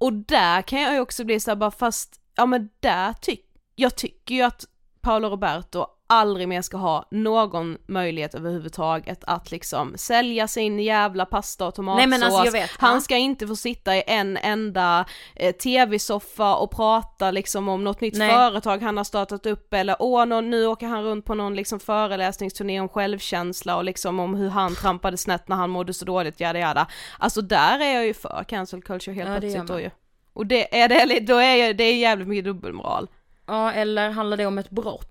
[0.00, 3.96] Och där kan jag ju också bli såhär bara fast, ja men där tycker, jag
[3.96, 4.64] tycker ju att
[5.00, 11.66] Paolo Roberto aldrig mer ska ha någon möjlighet överhuvudtaget att liksom sälja sin jävla pasta
[11.66, 11.98] och tomatsås.
[11.98, 15.04] Nej, men alltså, jag vet, Han ska inte få sitta i en enda
[15.36, 18.30] eh, tv-soffa och prata liksom om något nytt Nej.
[18.30, 21.80] företag han har startat upp eller åh någon, nu åker han runt på någon liksom
[21.80, 26.40] föreläsningsturné om självkänsla och liksom om hur han trampade snett när han mådde så dåligt,
[26.40, 26.86] jada jada.
[27.18, 29.90] Alltså där är jag ju för cancel culture helt Ja, plötsligt då ju.
[30.32, 33.08] Och det är det, då är jag, det är jävligt mycket dubbelmoral.
[33.46, 35.09] Ja, eller handlar det om ett brott?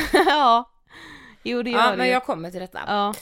[0.12, 0.70] ja.
[1.42, 2.12] Jo det gör Ja, det men ju.
[2.12, 2.80] jag kommer till detta.
[2.86, 3.14] Ja.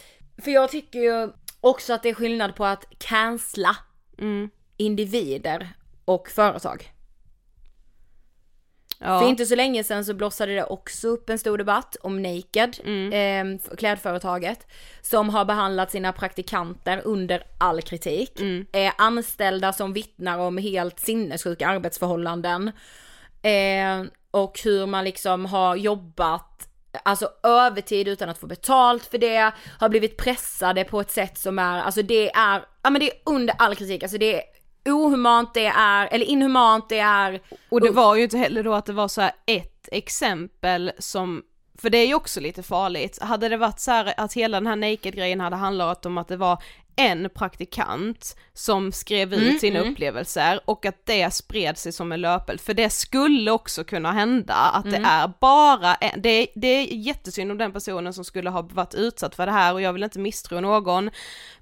[0.42, 3.76] För jag tycker ju också att det är skillnad på att cancella
[4.18, 4.50] Mm.
[4.76, 5.68] individer
[6.04, 6.92] och företag.
[8.98, 9.20] Ja.
[9.20, 12.76] För inte så länge sedan så blossade det också upp en stor debatt om Naked,
[12.84, 13.56] Mm.
[13.58, 14.66] eh, klädföretaget,
[15.00, 18.40] som har behandlat sina praktikanter under all kritik.
[18.40, 18.66] Mm.
[18.72, 22.68] Eh, anställda som vittnar om helt sinnessjuka arbetsförhållanden.
[23.42, 26.46] Eh, och hur man liksom har jobbat
[27.02, 31.58] Alltså övertid utan att få betalt för det, har blivit pressade på ett sätt som
[31.58, 34.42] är, alltså det är, ja men det är under all kritik, alltså det är
[34.84, 38.86] ohumant, det är, eller inhumant, det är Och det var ju inte heller då att
[38.86, 41.42] det var så ett exempel som
[41.78, 43.22] för det är ju också lite farligt.
[43.22, 46.36] Hade det varit så här att hela den här naked-grejen hade handlat om att det
[46.36, 46.62] var
[46.96, 49.92] en praktikant som skrev ut Mm, sina mm.
[49.92, 54.54] upplevelser och att det spred sig som en löpel, för det skulle också kunna hända
[54.54, 55.02] att Mm.
[55.02, 58.62] det är bara en, det, är, det är jättesynd om den personen som skulle ha
[58.62, 61.10] varit utsatt för det här och jag vill inte misstro någon,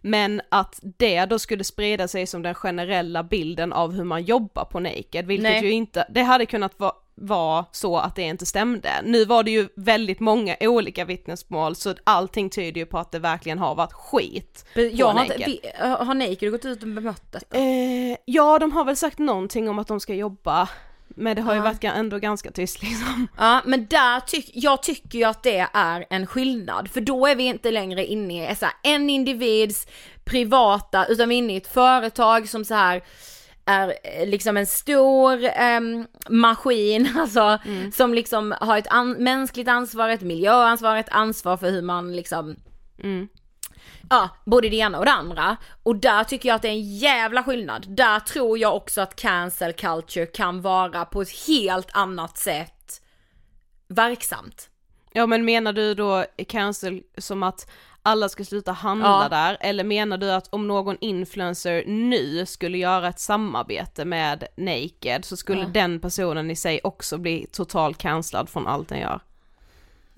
[0.01, 4.65] men att det då skulle sprida sig som den generella bilden av hur man jobbar
[4.65, 5.65] på naked, vilket Nej.
[5.65, 8.91] ju inte, det hade kunnat vara var så att det inte stämde.
[9.05, 13.19] Nu var det ju väldigt många olika vittnesmål så allting tyder ju på att det
[13.19, 17.57] verkligen har varit skit Jag har, inte, vi, har Naked gått ut och bemött detta?
[17.59, 20.69] Eh, ja, de har väl sagt någonting om att de ska jobba,
[21.09, 21.65] men det har ju Ja.
[21.65, 23.29] varit ändå ganska tyst liksom.
[23.39, 27.35] Ja men där tyck, jag tycker ju att det är en skillnad för då är
[27.37, 29.87] vi inte längre inne i så här, en individs
[30.25, 33.03] privata utan vi är inne i ett företag som så här
[33.69, 37.59] är eh, liksom en stor ehm, maskin, alltså
[37.95, 42.57] som liksom har ett an- mänskligt ansvar, ett miljöansvar, ett ansvar för hur man liksom
[43.03, 43.29] Mm.
[44.11, 45.57] Ja, både det ena och det andra.
[45.83, 47.87] Och där tycker jag att det är en jävla skillnad.
[47.89, 53.03] Där tror jag också att cancel culture kan vara på ett helt annat sätt
[53.89, 54.69] verksamt.
[55.13, 57.71] Ja men menar du då cancel som att
[58.09, 59.29] alla ska sluta handla Ja.
[59.29, 65.25] där, eller menar du att om någon influencer nu skulle göra ett samarbete med Naked
[65.25, 65.69] så skulle Ja.
[65.69, 69.21] den personen i sig också bli totalt cancellad från allt den gör?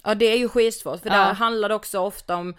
[0.04, 1.16] Ja det är ju skitsvårt för Ja.
[1.16, 2.54] där handlar det också ofta om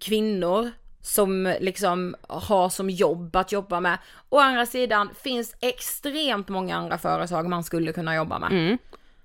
[0.00, 0.70] kvinnor
[1.02, 3.98] som liksom har som jobb att jobba med.
[4.28, 8.50] Å andra sidan finns extremt många andra företag man skulle kunna jobba med.
[8.52, 8.78] Mm.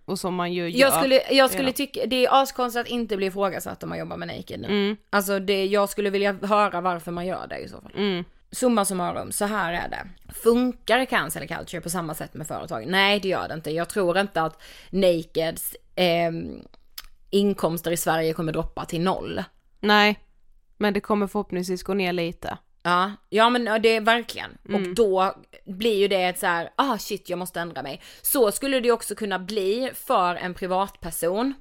[0.05, 0.79] Och som man ju gör.
[0.79, 1.73] Jag skulle, jag skulle redan.
[1.73, 4.67] tycka, det är askonstigt att inte bli ifrågasatt om man jobbar med Naked nu.
[4.67, 4.97] Mm.
[5.09, 7.91] Alltså det, jag skulle vilja höra varför man gör det i så fall.
[7.95, 8.23] Mm.
[8.51, 10.33] Summa summarum, så här är det.
[10.33, 12.85] Funkar cancel culture på samma sätt med företag?
[12.87, 13.71] Nej det gör det inte.
[13.71, 16.61] Jag tror inte att Nakeds ehm,
[17.29, 19.43] inkomster i Sverige kommer droppa till noll.
[19.79, 20.19] Nej,
[20.77, 22.57] men det kommer förhoppningsvis gå ner lite.
[22.84, 24.58] Ja, ja men det är verkligen.
[24.69, 24.82] Mm.
[24.82, 28.02] Och då blir ju det ett så här, ah shit jag måste ändra mig.
[28.22, 31.54] Så skulle det också kunna bli för en privatperson.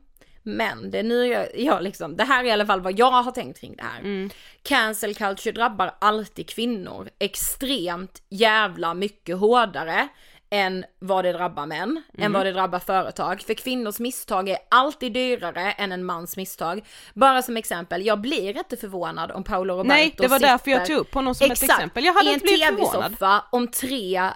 [0.43, 3.11] Men det är nu jag, jag liksom, det här är i alla fall vad jag
[3.11, 4.01] har tänkt kring det här.
[4.01, 4.31] Mm.
[4.63, 10.09] Cancel culture drabbar alltid kvinnor extremt jävla mycket hårdare
[10.53, 12.03] än vad det drabbar män, Mm.
[12.27, 13.43] än vad det drabbar företag.
[13.43, 16.85] För kvinnors misstag är alltid dyrare än en mans misstag.
[17.15, 20.51] Bara som exempel, jag blir inte förvånad om Paolo Roberto Nej, det var sitter...
[20.51, 22.05] därför jag tog upp honom som ett Exakt, exempel.
[22.05, 22.93] Jag hade i en inte blivit förvånad.
[23.03, 24.31] tv-soffa om tre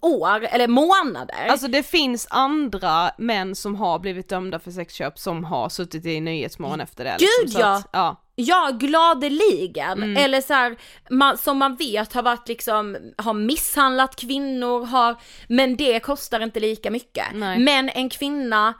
[0.00, 1.46] år, eller månader.
[1.48, 6.20] Alltså det finns andra män som har blivit dömda för sexköp som har suttit i
[6.20, 7.16] Nyhetsmorgon efter det.
[7.18, 7.76] Gud, liksom, ja.
[7.76, 8.16] Att, ja!
[8.42, 10.02] Ja, gladeligen.
[10.02, 10.16] Mm.
[10.16, 10.76] Eller så här,
[11.10, 15.16] man, som man vet har varit liksom, har misshandlat kvinnor, har,
[15.48, 17.26] men det kostar inte lika mycket.
[17.34, 17.58] Nej.
[17.58, 18.74] Men en kvinna,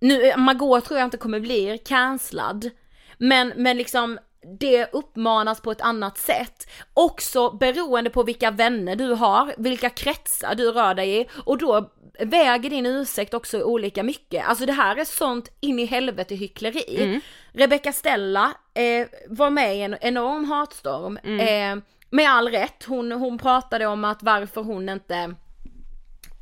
[0.00, 2.70] nu, Margot tror jag inte kommer bli cancellad,
[3.18, 4.18] men, men liksom
[4.60, 6.70] det uppmanas på ett annat sätt.
[6.94, 11.90] Också beroende på vilka vänner du har, vilka kretsar du rör dig i och då
[12.20, 14.48] väger din ursäkt också olika mycket.
[14.48, 17.02] Alltså det här är sånt in i helvete hyckleri.
[17.04, 17.20] Mm.
[17.52, 21.40] Rebecca Stella eh, var med i en enorm hatstorm, Mm.
[21.78, 22.84] eh, med all rätt.
[22.84, 25.34] Hon, hon pratade om att varför hon inte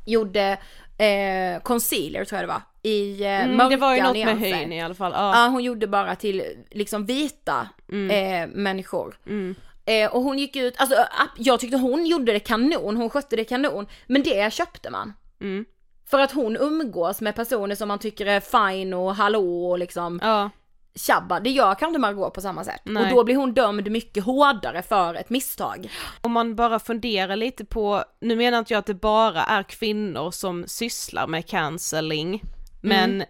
[0.05, 0.57] gjorde
[0.97, 4.35] eh, concealer tror jag det var, i eh, Mm, mörka det var ju något nyanser.
[4.35, 5.11] med höjden i alla fall.
[5.15, 5.43] Ja.
[5.43, 7.67] Ja, hon gjorde bara till liksom vita
[8.11, 9.17] eh, människor.
[9.27, 9.55] Mm.
[9.85, 10.95] Eh, och hon gick ut, alltså
[11.37, 15.13] jag tyckte hon gjorde det kanon, hon skötte det kanon, men det köpte man.
[15.41, 15.65] Mm.
[16.09, 20.19] För att hon umgås med personer som man tycker är fine och hallå och liksom
[20.23, 20.49] Ja.
[20.97, 21.39] Tjabba.
[21.39, 22.81] Det gör kan inte Margot på samma sätt.
[22.83, 23.03] Nej.
[23.03, 25.89] Och då blir hon dömd mycket hårdare för ett misstag.
[26.21, 30.31] Om man bara funderar lite på, nu menar inte jag att det bara är kvinnor
[30.31, 32.41] som sysslar med cancelling,
[32.81, 33.27] men Mm.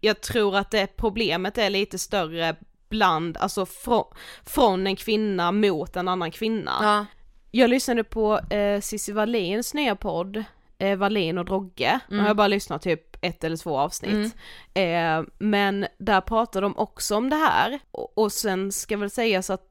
[0.00, 2.56] jag tror att det problemet är lite större
[2.88, 4.04] bland, alltså från,
[4.46, 6.72] från en kvinna mot en annan kvinna.
[6.82, 7.06] Ja.
[7.50, 10.44] Jag lyssnade på eh, Cissi Wallins nya podd,
[10.78, 14.36] eh, Wallin och Drogge, nu har jag bara lyssnat typ ett eller två avsnitt.
[14.74, 19.50] Eh, men där pratar de också om det här, och, och sen ska väl sägas
[19.50, 19.64] att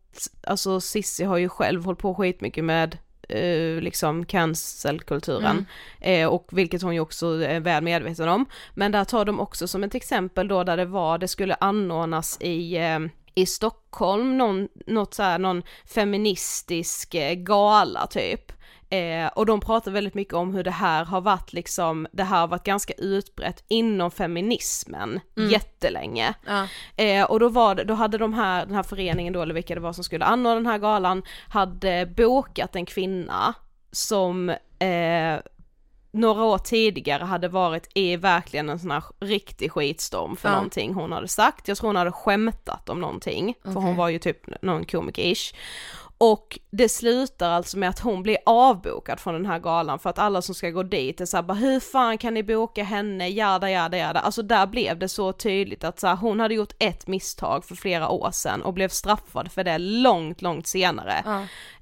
[0.48, 2.98] alltså Cissi har ju själv hållit på skitmycket med
[3.30, 5.66] eh, liksom cancelkulturen.
[6.02, 8.46] Eh, och vilket hon ju också är väl medveten om.
[8.74, 12.38] Men där tar de också som ett exempel då där det var, det skulle anordnas
[12.42, 13.00] i eh,
[13.38, 18.52] i Stockholm, någon, något så här, någon feministisk eh, gala typ.
[18.90, 22.40] Eh, och de pratar väldigt mycket om hur det här har varit liksom, det här
[22.40, 25.50] har varit ganska utbrett inom feminismen Mm.
[25.50, 26.34] jättelänge.
[26.46, 26.68] Ja.
[27.04, 29.76] Eh, och då var det, då hade de här, den här föreningen då, eller vilka
[29.76, 33.54] det var som skulle anordna den här galan, hade bokat en kvinna
[33.92, 35.38] som eh,
[36.12, 40.56] några år tidigare hade varit i verkligen en sån här riktig skitstorm för Ja.
[40.56, 41.68] någonting hon hade sagt.
[41.68, 45.56] Jag tror hon hade skämtat om någonting, för hon var ju typ någon komiker-ish.
[46.18, 50.20] Och det slutar alltså med att hon blir avbokad från den här galan för att
[50.20, 53.70] alla som ska gå dit är såhär bara hur fan kan ni boka henne, jada
[53.72, 54.20] jada jada.
[54.20, 57.76] Alltså där blev det så tydligt att så här, hon hade gjort ett misstag för
[57.76, 61.24] flera år sedan och blev straffad för det långt, långt senare.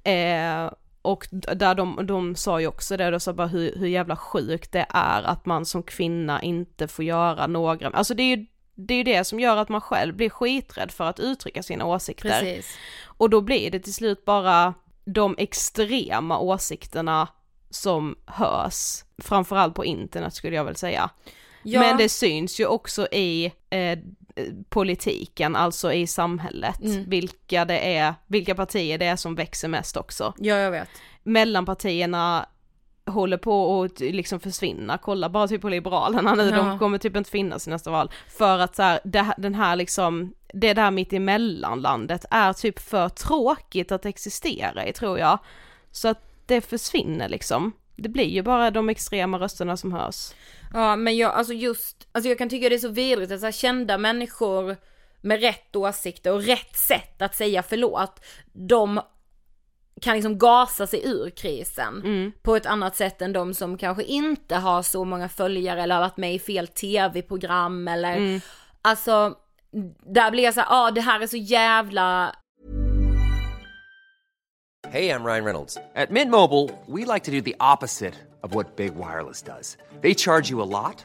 [0.04, 0.72] Eh,
[1.02, 4.72] och där de, de sa ju också det, de sa bara hur, hur jävla sjukt
[4.72, 8.46] det är att man som kvinna inte får göra några, alltså det är ju
[8.76, 11.84] det är ju det som gör att man själv blir skiträdd för att uttrycka sina
[11.84, 12.28] åsikter.
[12.40, 12.76] Precis.
[13.04, 17.28] Och då blir det till slut bara de extrema åsikterna
[17.70, 21.10] som hörs, framförallt på internet skulle jag väl säga.
[21.62, 21.80] Ja.
[21.80, 23.98] Men det syns ju också i eh,
[24.68, 27.10] politiken, alltså i samhället, Mm.
[27.10, 30.34] vilka det är, vilka partier det är som växer mest också.
[30.38, 30.88] Ja, jag vet.
[31.22, 32.46] Mellanpartierna
[33.06, 36.56] håller på att liksom försvinna, kolla bara typ på Liberalerna nu, Ja.
[36.56, 38.10] de kommer typ inte finnas i nästa val.
[38.38, 43.08] För att så här, det, den här liksom, det där mitt emellanlandet är typ för
[43.08, 45.38] tråkigt att existera i tror jag.
[45.90, 47.72] Så att det försvinner liksom.
[47.96, 50.32] Det blir ju bara de extrema rösterna som hörs.
[50.72, 53.46] Ja men jag, alltså just, alltså jag kan tycka det är så vidrigt att så
[53.46, 54.76] här, kända människor
[55.20, 58.20] med rätt åsikter och rätt sätt att säga förlåt,
[58.52, 59.00] de
[60.00, 64.56] kan liksom gasa sig ur krisen på ett annat sätt än de som kanske inte
[64.56, 68.40] har så många följare eller har varit med i fel tv-program eller
[68.82, 69.34] alltså
[70.06, 72.34] där blir jag så ja ah, det här är så jävla
[74.92, 75.78] Hey, I'm Ryan Reynolds.
[75.96, 79.76] At Mint Mobile, we like to do the opposite of what Big Wireless does.
[80.00, 81.04] They charge you a lot,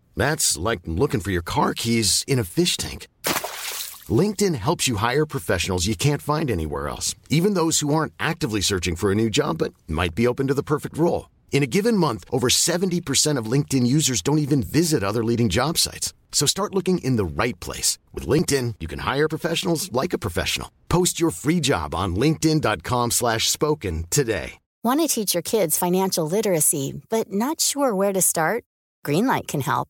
[0.15, 3.07] That's like looking for your car keys in a fish tank.
[4.09, 8.61] LinkedIn helps you hire professionals you can't find anywhere else, even those who aren't actively
[8.61, 11.29] searching for a new job but might be open to the perfect role.
[11.51, 15.77] In a given month, over 70% of LinkedIn users don't even visit other leading job
[15.77, 16.13] sites.
[16.31, 17.99] So start looking in the right place.
[18.13, 20.71] With LinkedIn, you can hire professionals like a professional.
[20.89, 24.53] Post your free job on linkedin.com slash spoken today.
[24.83, 28.63] Want to teach your kids financial literacy, but not sure where to start?
[29.05, 29.89] Greenlight can help.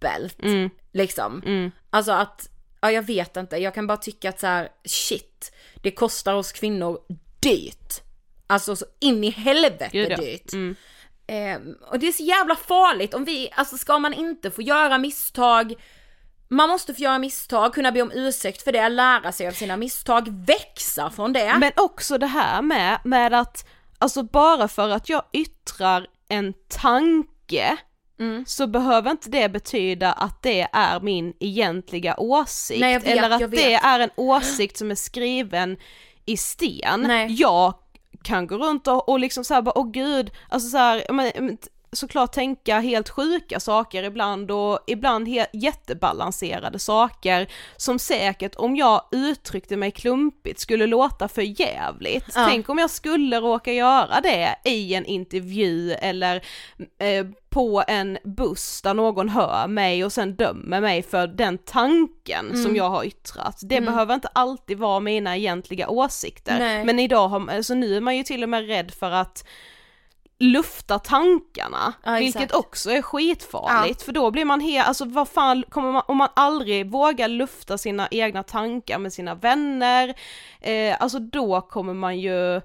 [0.00, 0.70] Dubbelt Mm.
[0.92, 1.42] liksom.
[1.90, 2.48] Alltså att,
[2.80, 6.52] ja jag vet inte, jag kan bara tycka att så här, shit, det kostar oss
[6.52, 6.98] kvinnor
[7.40, 8.00] dyrt.
[8.46, 10.16] Alltså så in i helvete Gud, ja.
[10.16, 10.52] dyrt.
[11.26, 14.98] Ehm, och det är så jävla farligt om vi, alltså ska man inte få göra
[14.98, 15.74] misstag,
[16.48, 19.76] man måste få göra misstag, kunna be om ursäkt för det, lära sig av sina
[19.76, 21.56] misstag, växa från det.
[21.60, 27.76] Men också det här med, med att, alltså bara för att jag yttrar en tanke
[28.20, 28.44] Mm.
[28.46, 32.80] så behöver inte det betyda att det är min egentliga åsikt.
[32.80, 35.76] Nej, vet, eller att det är en åsikt som är skriven
[36.26, 37.00] i sten.
[37.00, 37.26] Nej.
[37.30, 37.74] Jag
[38.22, 41.04] kan gå runt och, och liksom såhär bara, åh gud, alltså såhär,
[41.92, 49.04] såklart tänka helt sjuka saker ibland och ibland helt jättebalanserade saker som säkert om jag
[49.12, 52.26] uttryckte mig klumpigt skulle låta för jävligt.
[52.34, 52.46] Ja.
[52.48, 56.36] Tänk om jag skulle råka göra det i en intervju eller
[56.98, 62.46] eh, på en buss där någon hör mig och sen dömer mig för den tanken
[62.50, 62.62] Mm.
[62.62, 63.60] som jag har yttrat.
[63.62, 66.58] Det behöver inte alltid vara mina egentliga åsikter.
[66.58, 66.84] Nej.
[66.84, 69.44] Men idag har, alltså nu är man ju till och med rädd för att
[70.38, 75.64] lufta tankarna, Ja, vilket också är skitfarligt för då blir man helt, alltså vad fan,
[75.68, 80.14] kommer man, om man aldrig vågar lufta sina egna tankar med sina vänner,
[80.60, 82.60] eh, alltså då kommer man ju,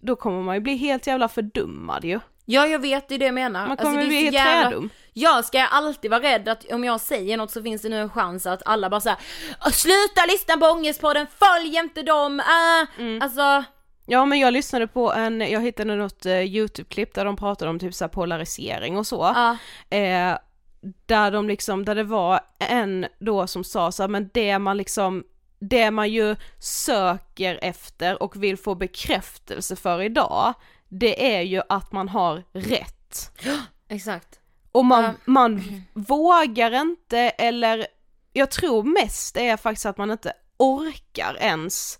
[0.00, 2.20] då kommer man ju bli helt jävla fördummad ju.
[2.44, 3.68] Ja jag vet, det är det jag menar.
[3.68, 4.90] Man kommer Alltså, det är bli helt jävla- trädum.
[5.12, 8.10] Jag ska alltid vara rädd att om jag säger något så finns det nu en
[8.10, 9.18] chans att alla bara säger
[9.72, 13.00] Sluta lyssna på Ångestpodden, följ inte dem, äh.
[13.02, 13.22] Mm.
[13.22, 13.64] Alltså,
[14.06, 17.78] Ja men jag lyssnade på en, jag hittade något eh, YouTube-klipp där de pratade om
[17.78, 19.32] typ så polarisering och så.
[19.34, 19.56] ja.
[19.96, 20.38] Eh,
[21.06, 24.76] där de liksom, där det var en då som sa så här, men det man
[24.76, 25.24] liksom,
[25.58, 30.54] det man ju söker efter och vill få bekräftelse för idag,
[30.88, 33.30] det är ju att man har rätt.
[33.88, 34.40] exakt.
[34.72, 35.10] Och man, Ja.
[35.24, 35.62] man
[35.92, 37.86] vågar inte eller
[38.32, 41.98] jag tror mest är faktiskt att man inte orkar ens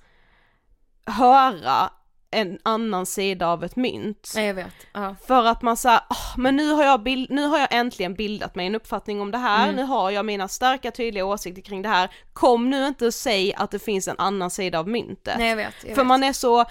[1.06, 1.90] höra
[2.30, 4.32] en annan sida av ett mynt.
[4.36, 4.74] Jag vet.
[4.92, 5.14] Ja.
[5.26, 8.54] För att man säger, oh, men nu har, jag bild, nu har jag äntligen bildat
[8.54, 9.76] mig en uppfattning om det här, Mm.
[9.76, 13.54] nu har jag mina starka tydliga åsikter kring det här, kom nu inte och säg
[13.54, 15.38] att det finns en annan sida av myntet.
[15.38, 15.74] Nej jag vet.
[15.84, 16.06] Jag För vet.
[16.06, 16.64] man är så,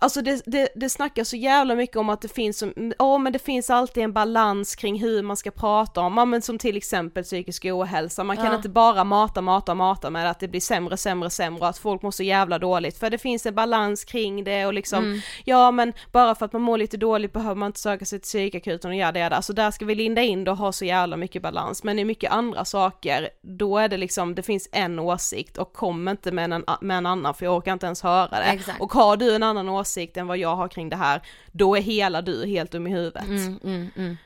[0.00, 3.32] alltså det, det, det snackas så jävla mycket om att det finns, som- ja men
[3.32, 6.76] det finns alltid en balans kring hur man ska prata om, ja men som till
[6.76, 8.54] exempel psykisk ohälsa, man kan Ja.
[8.54, 12.02] inte bara mata, mata, mata med att det blir sämre, sämre, sämre och att folk
[12.02, 15.20] mår så jävla dåligt, för det finns en balans kring det och liksom, Mm.
[15.44, 18.26] ja men bara för att man mår lite dåligt behöver man inte söka sig till
[18.26, 21.16] psykakuten och göra det, alltså där ska vi linda in det och ha så jävla
[21.16, 25.58] mycket balans, men i mycket andra saker, då är det liksom, det finns en åsikt
[25.58, 28.44] och kom inte med en, med en annan för jag orkar inte ens höra det.
[28.44, 28.80] Exakt.
[28.80, 31.22] Och har du en annan åsikt än vad jag har kring det här,
[31.52, 33.24] då är hela du helt dum i huvudet.
[33.24, 34.16] Mm, mm, mm.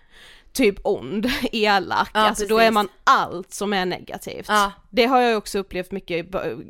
[0.52, 4.46] Typ ond, elak, Ja, alltså då är man allt som är negativt.
[4.48, 4.72] Ja.
[4.90, 6.26] Det har jag också upplevt mycket,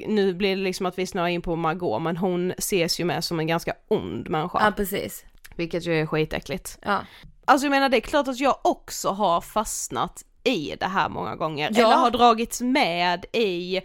[0.07, 3.25] nu blir det liksom att vi snöar in på Margot men hon ses ju med
[3.25, 4.65] som en ganska ond människa.
[4.65, 5.25] Ja precis.
[5.57, 6.79] Vilket ju är skitäckligt.
[6.83, 7.01] Ja.
[7.45, 11.37] Alltså jag menar det är klart att jag också har fastnat i det här många
[11.37, 11.87] gånger, Ja.
[11.87, 13.77] eller har dragits med i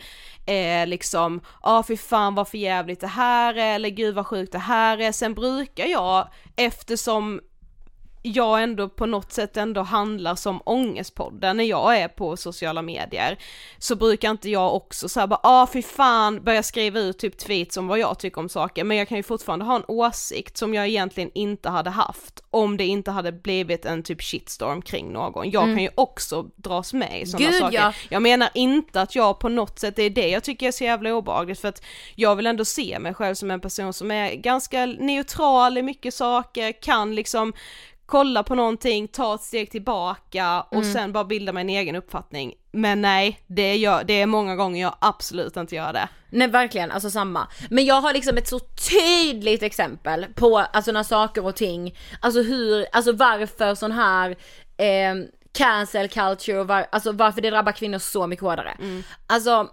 [0.45, 4.27] eh, liksom, ja ah, fy fan vad för jävligt det här är, eller gud vad
[4.27, 7.41] sjukt det här är, sen brukar jag, eftersom
[8.27, 13.37] jag ändå på något sätt ändå handlar som ångestpodden när jag är på sociala medier
[13.77, 17.77] så brukar inte jag också såhär bara ah fy fan börja skriva ut typ tweets
[17.77, 20.73] om vad jag tycker om saker men jag kan ju fortfarande ha en åsikt som
[20.73, 25.51] jag egentligen inte hade haft om det inte hade blivit en typ shitstorm kring någon.
[25.51, 27.77] Jag kan ju också dras med i sådana Gud, saker.
[27.77, 27.93] ja.
[28.09, 30.83] Jag menar inte att jag på något sätt, det är det jag tycker är så
[30.83, 31.83] jävla obehagligt för att
[32.15, 36.13] jag vill ändå se mig själv som en person som är ganska neutral i mycket
[36.13, 37.53] saker, kan liksom
[38.07, 40.93] kolla på någonting, ta ett steg tillbaka och Mm.
[40.93, 42.53] sen bara bilda mig en egen uppfattning.
[42.71, 46.09] Men nej, det, gör, det är många gånger jag absolut inte gör det.
[46.29, 47.47] Nej verkligen, alltså samma.
[47.69, 52.41] Men jag har liksom ett så tydligt exempel på alltså när saker och ting, alltså
[52.41, 54.29] hur, alltså varför sån här
[54.77, 55.15] eh,
[55.51, 58.77] cancel culture och var, alltså varför det drabbar kvinnor så mycket hårdare.
[59.27, 59.69] Alltså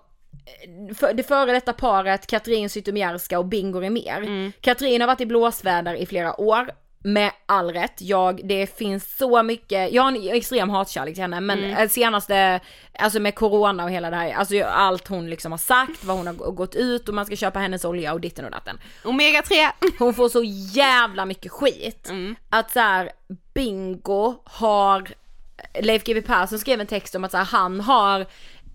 [0.97, 4.53] för, det före detta paret Katrin Zytomierska och Bingo Rimér.
[4.61, 6.71] Katrin har varit i blåsväder i flera år.
[7.07, 11.41] Med all rätt, jag, det finns så mycket, jag har en extrem hatkärlek till henne
[11.41, 12.61] men eh, senaste,
[12.99, 16.27] alltså med corona och hela det här, alltså allt hon liksom har sagt, vad hon
[16.27, 18.79] har gått ut och man ska köpa hennes olja och ditten och datten.
[19.05, 19.57] Omega 3!
[19.99, 20.43] Hon får så
[20.75, 22.09] jävla mycket skit.
[22.51, 23.11] Att så här,
[23.55, 25.09] Bingo har,
[25.81, 28.27] Leif GW Persson skrev en text om att så här, han har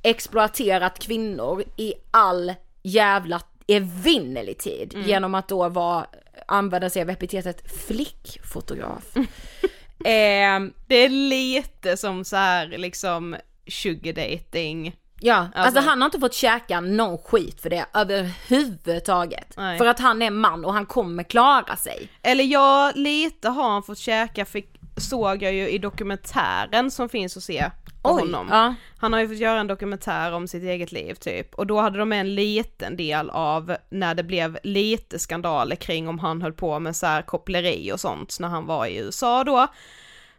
[0.03, 2.53] exploaterat kvinnor i all
[2.83, 6.05] jävla evinnerlig tid genom att då vara,
[6.51, 9.03] använda sig av epitetet flickfotograf.
[10.05, 13.35] Ehm, Det är lite som så här liksom
[13.67, 14.95] sugar dating.
[15.21, 19.53] Ja, alltså, Alltså- han har inte fått käka någon skit för det överhuvudtaget.
[19.57, 19.77] Nej.
[19.77, 22.09] För att han är man och han kommer klara sig.
[22.21, 27.37] Eller ja, lite har han fått käka, fick, såg jag ju i dokumentären som finns
[27.37, 27.71] att se
[28.01, 28.47] på Oj, honom.
[28.51, 28.75] ja.
[28.97, 31.97] Han har ju fått göra en dokumentär om sitt eget liv typ, och då hade
[31.99, 36.53] de med en liten del av när det blev lite skandaler kring om han höll
[36.53, 39.67] på med så här koppleri och sånt när han var i USA då.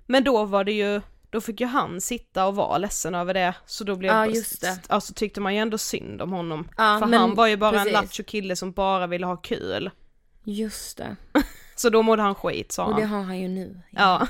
[0.06, 1.00] Men då var det ju,
[1.30, 4.60] då fick ju han sitta och vara ledsen över det, så då blev Ja, just
[4.60, 4.78] det.
[4.88, 6.68] alltså tyckte man ju ändå synd om honom.
[6.76, 7.86] Ja, För men han var ju bara precis.
[7.86, 9.90] en lattjo kille som bara ville ha kul.
[10.44, 11.16] Just det.
[11.80, 13.10] Så då mådde han skit sa Och det han.
[13.18, 13.80] har han ju nu.
[13.90, 14.26] Ja.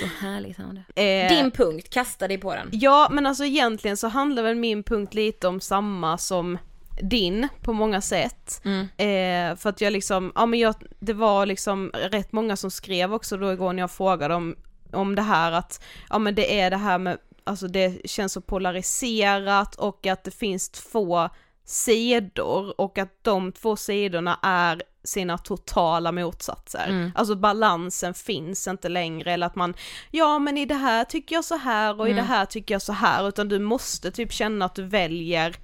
[0.00, 1.22] Så härligt han det.
[1.22, 2.68] Eh, Din punkt, kasta dig på den.
[2.72, 6.58] Ja men alltså egentligen så handlar väl min punkt lite om samma som
[7.02, 8.60] din på många sätt.
[8.96, 13.14] Eh, för att jag liksom, ja men jag, det var liksom rätt många som skrev
[13.14, 14.56] också då igår när jag frågade om,
[14.92, 18.40] om det här att, ja men det är det här med, alltså det känns så
[18.40, 21.28] polariserat och att det finns två
[21.64, 26.86] sidor och att de två sidorna är sina totala motsatser.
[26.88, 27.12] Mm.
[27.14, 29.74] Alltså balansen finns inte längre eller att man,
[30.10, 32.24] ja men i det här tycker jag så här och i Mm.
[32.24, 35.56] det här tycker jag så här utan du måste typ känna att du väljer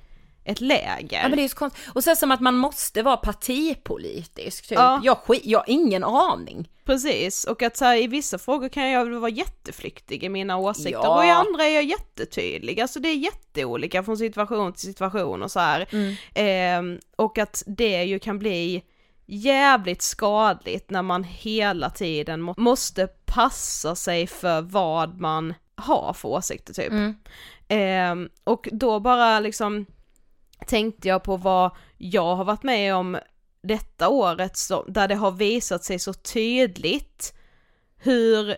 [0.45, 1.23] ett läger.
[1.23, 1.89] Ja men det är så konstigt.
[1.95, 4.79] Och sen som att man måste vara partipolitisk typ.
[4.79, 5.01] Ja.
[5.05, 6.69] Jag, skit, jag har ingen aning.
[6.85, 10.93] Precis, och att så här, i vissa frågor kan jag vara jätteflyktig i mina åsikter
[10.93, 11.19] Ja.
[11.19, 12.81] och i andra är jag jättetydlig.
[12.81, 15.87] Alltså det är jätteolika från situation till situation och så här.
[15.93, 16.15] Mm.
[16.35, 18.83] Ehm, och att det ju kan bli
[19.27, 26.29] jävligt skadligt när man hela tiden må- måste passa sig för vad man har för
[26.29, 26.91] åsikter typ.
[26.91, 27.15] Mm.
[27.69, 29.87] Ehm, och då bara liksom
[30.67, 33.19] tänkte jag på vad jag har varit med om
[33.63, 37.35] detta året så, där det har visat sig så tydligt
[37.97, 38.57] hur,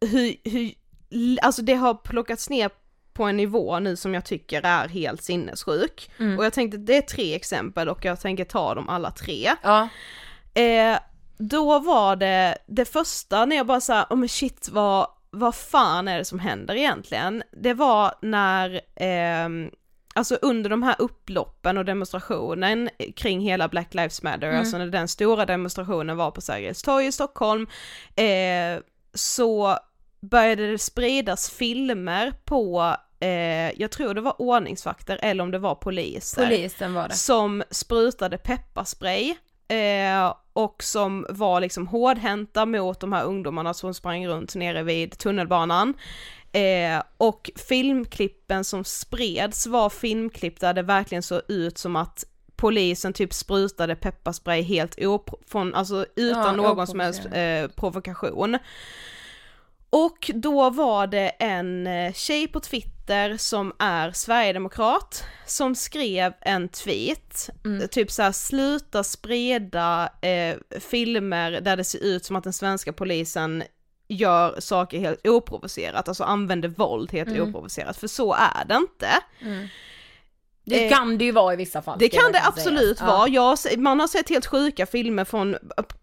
[0.00, 0.74] hur, hur,
[1.42, 2.70] alltså det har plockats ner
[3.14, 6.10] på en nivå nu som jag tycker är helt sinnessjuk.
[6.18, 6.38] Mm.
[6.38, 9.52] Och jag tänkte det är tre exempel och jag tänker ta dem alla tre.
[9.62, 9.88] Ja.
[10.54, 10.98] Eh,
[11.38, 16.08] då var det, det första när jag bara sa, oh men shit vad, vad fan
[16.08, 17.42] är det som händer egentligen?
[17.52, 19.70] Det var när, ehm,
[20.14, 24.58] alltså under de här upploppen och demonstrationen kring hela Black Lives Matter, Mm.
[24.58, 27.66] alltså när den stora demonstrationen var på Sergels torg i Stockholm,
[28.16, 28.82] eh,
[29.14, 29.78] så
[30.22, 35.74] började det spridas filmer på, eh, jag tror det var ordningsvakter eller om det var
[35.74, 37.14] poliser Polisen var det.
[37.14, 39.34] som sprutade pepparspray
[39.68, 45.18] eh, och som var liksom hårdhänta mot de här ungdomarna som sprang runt nere vid
[45.18, 45.94] tunnelbanan.
[46.52, 52.24] Eh, och filmklippen som spreds var filmklipp där det verkligen såg ut som att
[52.56, 54.98] polisen typ sprutade pepparspray helt
[55.46, 58.58] från, alltså utan Ja, någon som helst eh, provokation.
[59.92, 66.68] Och då var det en eh, tjej på Twitter som är sverigedemokrat som skrev en
[66.68, 67.88] tweet, Mm.
[67.88, 73.62] typ såhär sluta sprida eh, filmer där det ser ut som att den svenska polisen
[74.08, 77.48] gör saker helt oprovocerat, alltså använder våld helt Mm.
[77.48, 79.08] oprovocerat, för så är det inte.
[80.64, 81.98] Det Eh, kan det ju vara i vissa fall.
[81.98, 82.48] Det kan det säga.
[82.48, 83.06] absolut Ja.
[83.06, 83.28] vara.
[83.28, 85.56] Jag, man har sett helt sjuka filmer från,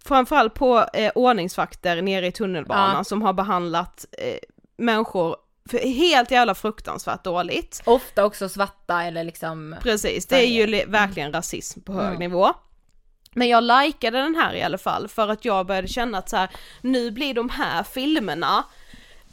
[0.05, 3.03] framförallt på eh, ordningsvakter nere i tunnelbanan Ja.
[3.03, 4.37] som har behandlat eh,
[4.77, 5.35] människor
[5.69, 7.81] för helt jävla fruktansvärt dåligt.
[7.85, 9.75] Ofta också svarta eller liksom...
[9.83, 12.19] Precis, det är ju verkligen rasism på hög Mm.
[12.19, 12.49] nivå.
[13.33, 16.37] Men jag likade den här i alla fall för att jag började känna att så
[16.37, 16.49] här,
[16.81, 18.63] nu blir de här filmerna,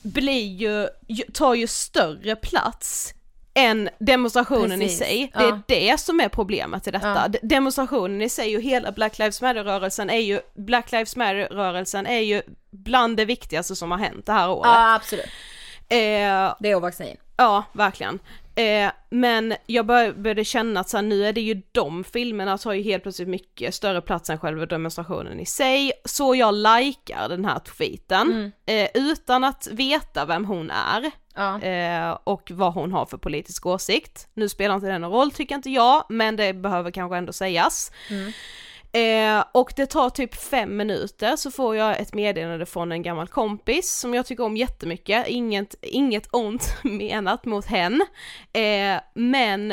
[0.02, 0.88] blir ju-
[1.32, 3.14] tar ju större plats
[3.56, 5.32] än demonstrationen Precis, i sig.
[5.34, 7.08] Det är det som är problemet i detta.
[7.08, 7.28] Ja.
[7.28, 12.18] De- Demonstrationen i sig och hela Black Lives Matter-rörelsen är ju, Black Lives Matter-rörelsen är
[12.20, 14.70] ju bland det viktigaste som har hänt det här året.
[14.74, 15.24] Ja absolut.
[15.88, 17.16] Eh, Det är vaccin.
[17.36, 18.18] Ja, verkligen.
[18.56, 22.58] Eh, men jag bör, började känna att så här, nu är det ju de filmerna
[22.58, 25.92] tar ju helt plötsligt mycket större plats än själva demonstrationen i sig.
[26.04, 31.10] Så jag likar den här tweeten, eh, utan att veta vem hon är.
[31.34, 31.60] Ja.
[31.60, 34.28] Eh, och vad hon har för politisk åsikt.
[34.34, 37.92] Nu spelar inte det någon roll tycker inte jag, men det behöver kanske ändå sägas.
[38.96, 43.28] Eh, och det tar typ fem minuter så får jag ett meddelande från en gammal
[43.28, 48.04] kompis som jag tycker om jättemycket, inget, inget ont menat mot hen.
[48.52, 49.70] Eh, men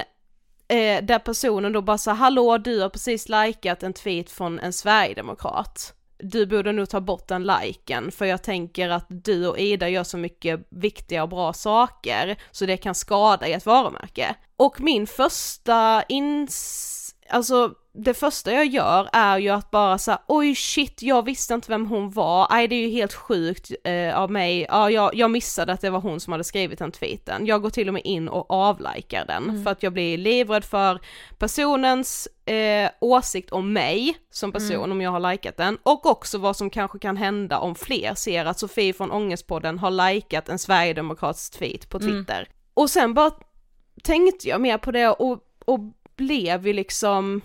[0.68, 4.74] eh, där personen då bara sa hallå du har precis likat en tweet från en
[4.74, 5.94] sverigedemokrat.
[6.18, 10.04] Du borde nog ta bort den liken för jag tänker att du och Ida gör
[10.04, 14.36] så mycket viktiga och bra saker så det kan skada ert varumärke.
[14.58, 17.03] Och min första ins...
[17.34, 21.72] Alltså det första jag gör är ju att bara säga oj shit jag visste inte
[21.72, 25.32] vem hon var, nej det är ju helt sjukt eh, av mig, ja jag, jag
[25.32, 27.46] missade att det var hon som hade skrivit den tweeten.
[27.46, 31.00] Jag går till och med in och avlikar den för att jag blir livrädd för
[31.38, 36.56] personens eh, åsikt om mig som person om jag har likat den och också vad
[36.56, 41.60] som kanske kan hända om fler ser att Sofie från Ångestpodden har likat en sverigedemokratisk
[41.60, 42.48] tweet på Twitter.
[42.74, 43.32] Och sen bara
[44.04, 45.80] tänkte jag mer på det och, och
[46.16, 47.42] blev ju liksom,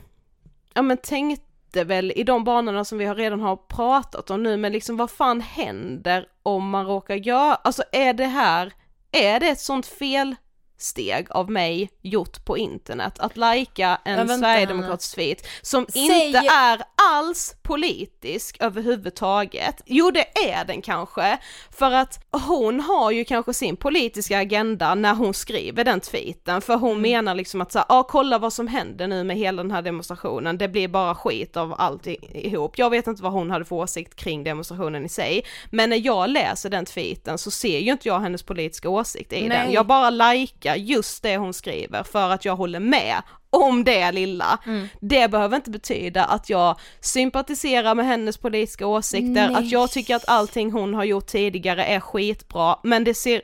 [0.74, 4.56] ja men tänkte väl i de banorna som vi har redan har pratat om nu,
[4.56, 8.72] men liksom vad fan händer om man råkar göra, alltså är det här,
[9.12, 10.36] är det ett sånt fel?
[10.83, 16.39] Felsteg av mig gjort på internet att lajka en Ja, sverigedemokratisk tweet som Säg- inte
[16.39, 19.83] är alls politisk överhuvudtaget.
[19.87, 21.39] Jo det är den kanske,
[21.79, 26.76] för att hon har ju kanske sin politiska agenda när hon skriver den tweeten, för
[26.76, 29.70] hon menar liksom att så ja ah, kolla vad som händer nu med hela den
[29.72, 32.79] här demonstrationen, det blir bara skit av allt i- ihop.
[32.79, 36.31] Jag vet inte vad hon hade för åsikt kring demonstrationen i sig, men när jag
[36.31, 39.49] läser den tweeten så ser ju inte jag hennes politiska åsikt i Nej.
[39.49, 43.84] den, jag bara likar likea just det hon skriver för att jag håller med om
[43.84, 44.58] det lilla.
[44.66, 44.88] Mm.
[45.00, 49.54] Det behöver inte betyda att jag sympatiserar med hennes politiska åsikter, Nej.
[49.54, 53.42] att jag tycker att allting hon har gjort tidigare är skitbra, men det ser,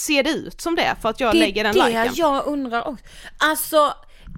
[0.00, 2.02] ser det ut som det för att jag det lägger den är liken?
[2.02, 3.04] det jag undrar också.
[3.38, 3.94] Alltså,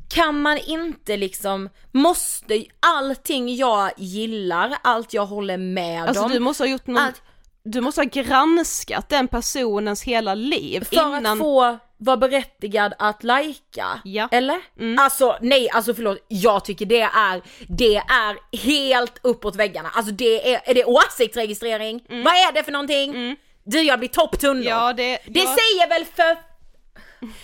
[0.08, 6.30] kan man inte liksom, måste allting jag gillar, allt jag håller med Alltså om.
[6.30, 7.22] du måste ha gjort någon, allt-
[7.64, 11.26] du måste ha granskat den personens hela liv För innan...
[11.26, 14.01] att få vara berättigad att lajka.
[14.05, 14.28] Ja.
[14.32, 14.61] Eller?
[14.78, 14.99] Mm.
[14.99, 19.90] Alltså nej, alltså förlåt, jag tycker det är, det är helt uppåt väggarna.
[19.94, 22.01] Alltså det är, är det åsiktsregistrering?
[22.09, 23.36] Vad är det för någonting?
[23.64, 24.55] Du jag blir topptunnor.
[24.62, 24.68] Mm.
[24.78, 26.36] Ja, det- det jag- säger väl för...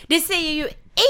[0.07, 0.68] Det säger ju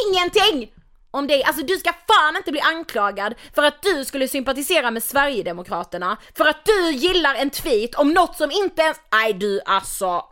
[0.08, 0.72] ingenting
[1.10, 5.02] om dig, alltså du ska fan inte bli anklagad för att du skulle sympatisera med
[5.02, 10.24] Sverigedemokraterna, för att du gillar en tweet om något som inte ens, nej du alltså,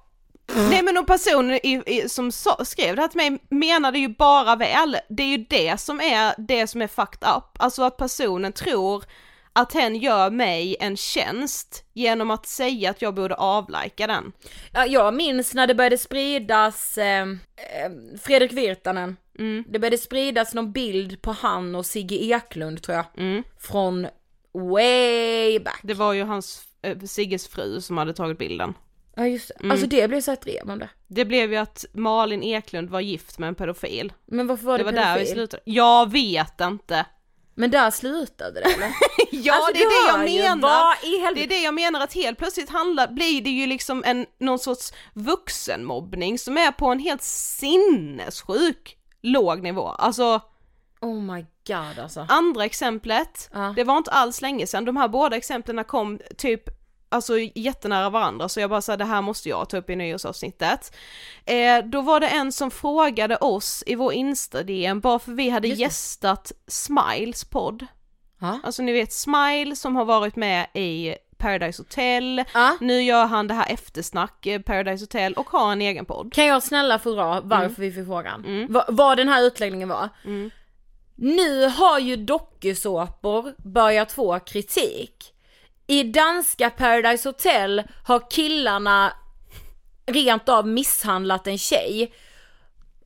[0.57, 4.09] Nej men och personen i, i, som sa, skrev det här till mig menade ju
[4.09, 7.97] bara väl, det är ju det som är det som är fucked up, alltså att
[7.97, 9.05] personen tror
[9.53, 14.33] att hen gör mig en tjänst genom att säga att jag borde avlika den.
[14.73, 17.91] Ja, jag minns när det började spridas eh, eh,
[18.23, 19.17] Fredrik Virtanen.
[19.67, 23.07] Det började spridas någon bild på han och Sigge Eklund tror jag.
[23.59, 24.07] Från
[24.53, 25.81] way back.
[25.83, 28.75] Det var ju hans, äh, Sigges fru som hade tagit bilden.
[29.21, 29.71] Ja just det.
[29.71, 30.89] Alltså det blev så ett drev om det.
[31.09, 34.12] Det blev ju att Malin Eklund var gift med en pedofil.
[34.27, 35.35] Men varför var Det det, var där vi pedofil?
[35.35, 35.62] slutade.
[35.66, 37.07] Jag vet inte.
[37.55, 38.91] Men där slutade det eller?
[39.33, 40.95] Ja Alltså, det är det jag ju, menar.
[41.05, 44.27] i det är det jag menar att helt plötsligt handlar, blir det ju liksom en,
[44.39, 49.89] någon sorts vuxenmobbning som är på en helt sinnessjuk låg nivå.
[49.89, 50.41] Alltså
[51.01, 52.27] Oh my god alltså.
[52.29, 53.73] andra exemplet, Ja.
[53.77, 56.62] det var inte alls länge sedan, de här båda exemplen kom typ
[57.13, 60.97] Alltså jättenära varandra så jag bara sa det här måste jag ta upp i nyårsavsnittet.
[61.45, 66.53] Eh, då var det en som frågade oss i vår Insta-DM varför vi hade gästat
[66.67, 67.87] Smiles podd.
[68.41, 68.61] Ja.
[68.65, 72.77] Alltså ni vet Smile som har varit med i Paradise Hotel, Ja.
[72.81, 76.33] nu gör han det här eftersnack eh, Paradise Hotel och har en egen podd.
[76.33, 77.75] Kan jag snälla få dra varför Mm.
[77.77, 78.67] vi fick frågan?
[78.71, 80.09] Va- vad den här utläggningen var?
[81.17, 85.33] Nu har ju dokusåpor börjat få kritik.
[85.91, 89.12] I danska Paradise Hotel har killarna
[90.07, 92.12] rent av misshandlat en tjej.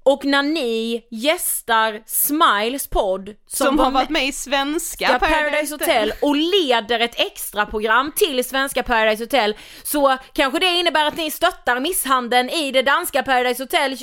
[0.03, 5.75] Och när ni gästar Smiles podd som, Som, har varit med i svenska Svenska Paradise
[5.75, 11.17] Hotel och leder ett extra program till Svenska Paradise Hotel så kanske det innebär att
[11.17, 13.97] ni stöttar misshandeln i det danska Paradise Hotel.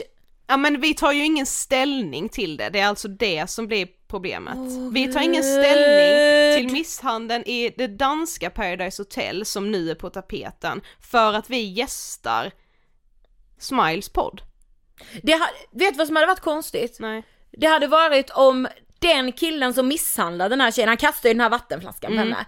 [0.47, 3.87] Ja men vi tar ju ingen ställning till det, det är alltså det som blir
[4.11, 4.57] problemet.
[4.93, 10.09] vi tar ingen ställning till misshandeln i det danska Paradise Hotel som nu är på
[10.09, 12.51] tapeten för att vi gästar
[13.59, 14.41] Smiles podd.
[15.23, 16.97] Det ha, vet du vad som hade varit konstigt?
[16.99, 17.23] Nej.
[17.51, 18.67] Det hade varit om
[18.99, 22.33] den killen som misshandlade den här tjejen, han kastade ju den här vattenflaskan på Mm.
[22.33, 22.45] henne.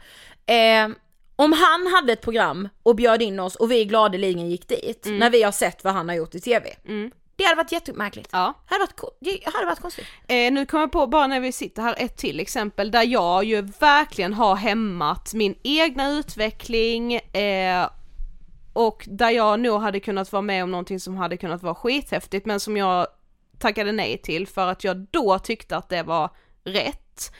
[0.92, 0.96] Eh,
[1.36, 5.30] om han hade ett program och bjöd in oss och vi gladeligen gick dit när
[5.30, 6.76] vi har sett vad han har gjort i TV.
[6.88, 7.12] Mm.
[7.36, 8.30] Det hade varit jättemärkligt.
[8.32, 8.54] Ja.
[8.68, 10.08] Det hade varit, det hade varit konstigt.
[10.28, 13.44] Eh, nu kommer jag på bara när vi sitter här ett till exempel där jag
[13.44, 17.90] ju verkligen har hämmat min egna utveckling eh,
[18.74, 22.46] och där jag nog hade kunnat vara med om någonting som hade kunnat vara skithäftigt
[22.46, 23.08] men som jag
[23.60, 26.30] tackade nej till för att jag då tyckte att det var
[26.64, 27.34] rätt.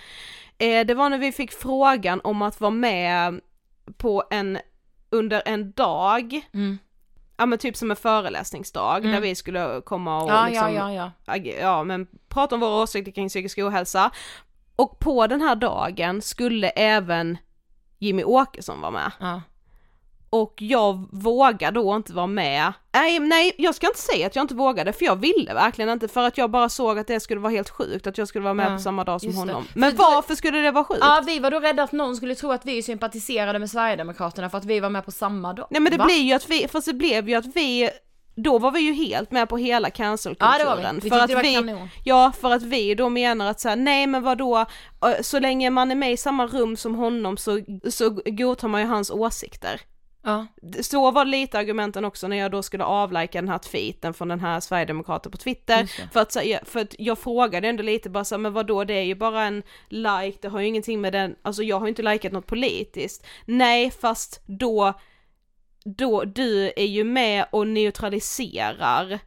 [0.58, 3.42] Eh, det var när vi fick frågan om att vara med
[3.98, 4.58] på en,
[5.10, 6.78] under en dag, Mm.
[7.38, 11.12] Ja men typ som en föreläsningsdag där vi skulle komma och Ja, liksom ja, ja,
[11.26, 11.36] ja.
[11.62, 14.12] ja men prata om våra åsikter kring psykisk ohälsa.
[14.76, 17.38] Och på den här dagen skulle även
[18.00, 19.12] Jimmy Åkesson vara med.
[19.20, 19.42] ja.
[20.34, 22.74] Och jag vågade då inte vara med.
[22.94, 26.08] Nej, nej, jag ska inte säga att jag inte vågade för jag ville verkligen inte
[26.08, 28.54] för att jag bara såg att det skulle vara helt sjukt att jag skulle vara
[28.54, 29.38] med Ja, på samma dag som det.
[29.38, 29.64] honom.
[29.66, 31.00] För Men då- varför skulle det vara sjukt?
[31.02, 34.58] Ja, vi var då rädda att någon skulle tro att vi sympatiserade med Sverigedemokraterna för
[34.58, 35.68] att vi var med på samma dag.
[35.70, 36.06] Nej men det Va?
[36.06, 37.90] blir ju att vi, fast det blev ju att vi
[38.36, 40.52] då var vi ju helt med på hela cancelkulturen.
[40.60, 41.00] Ja, det var vi.
[41.02, 41.90] Vi för att det var vi, kanon.
[42.04, 44.66] Ja, för att vi då menar att så här, nej men vadå,
[45.22, 47.60] så länge man är med i samma rum som honom så,
[47.90, 49.82] så godtar man ju hans åsikter.
[50.24, 50.48] Ja.
[50.82, 54.40] Så var lite argumenten också när jag då skulle avlika den här tweeten från den
[54.40, 55.86] här Sverigedemokraten på Twitter.
[56.14, 56.38] För att,
[56.70, 59.64] för att jag frågade ändå lite bara så men vadå det är ju bara en
[59.90, 63.26] like, det har ju ingenting med den, alltså jag har ju inte likat något politiskt.
[63.46, 64.94] Nej fast då,
[65.86, 69.20] då du är ju med och neutraliserar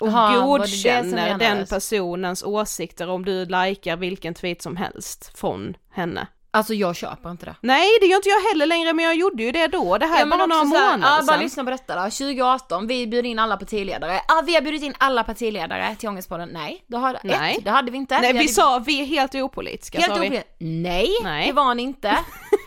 [0.00, 6.26] och som godkänner den personens åsikter om du likar vilken tweet som helst från henne.
[6.50, 7.54] Alltså jag köper inte det.
[7.60, 10.20] Nej det gör inte jag heller längre men jag gjorde ju det då, det här
[10.20, 11.40] är men bara några här, månader Ja, bara sedan.
[11.40, 12.02] lyssna på detta då.
[12.10, 14.20] 2018, vi bjuder in alla partiledare.
[14.28, 16.48] Ja, vi har bjudit in alla partiledare till Ångestpodden.
[16.52, 17.56] Nej, det, har, Nej.
[17.56, 18.20] Ett, det hade vi inte.
[18.20, 18.48] Nej vi hade...
[18.48, 20.42] sa vi är helt opolitiska Helt sa vi.
[20.58, 21.46] Nej, Nej.
[21.46, 22.18] det var ni inte.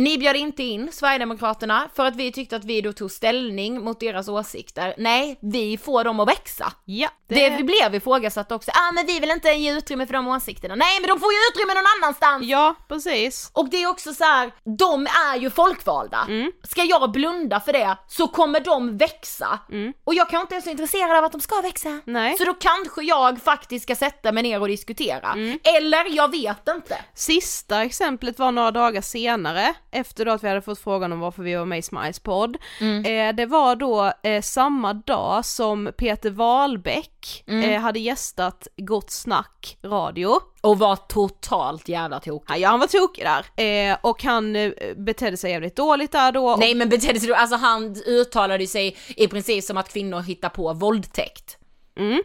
[0.00, 4.00] Ni bjöd inte in Sverigedemokraterna för att vi tyckte att vi då tog ställning mot
[4.00, 4.94] deras åsikter.
[4.98, 6.72] Nej, vi får dem att växa.
[6.84, 8.70] Ja, Det, vi blev ifrågasatt också.
[8.70, 10.74] Ah men vi vill inte ge utrymme för de åsikterna.
[10.74, 12.44] Nej men de får ju utrymme någon annanstans!
[12.44, 13.50] Ja, precis.
[13.52, 16.26] Och det är också så här, de är ju folkvalda.
[16.28, 16.52] Mm.
[16.62, 19.58] Ska jag blunda för det så kommer de växa.
[20.04, 21.88] Och jag kanske inte är så intresserad av att de ska växa.
[21.88, 22.02] Mm.
[22.06, 22.38] Nej.
[22.38, 25.32] Så då kanske jag faktiskt ska sätta mig ner och diskutera.
[25.32, 25.58] Mm.
[25.64, 26.98] Eller jag vet inte.
[27.14, 31.42] Sista exemplet var några dagar senare, efter då att vi hade fått frågan om varför
[31.42, 32.56] vi var med i Smiles podd.
[32.80, 39.78] Eh, det var då eh, samma dag som Peter Wahlbeck eh, hade gästat Gott Snack
[39.82, 40.40] radio.
[40.60, 42.58] Och var totalt jävla tokig.
[42.58, 43.64] Ja, han var tokig där.
[43.64, 46.56] Eh, och han eh, betedde sig jävligt dåligt där då.
[46.56, 50.48] Nej men betedde sig då, alltså han uttalade sig i princip som att kvinnor hittar
[50.48, 51.58] på våldtäkt.
[51.98, 52.22] Mm.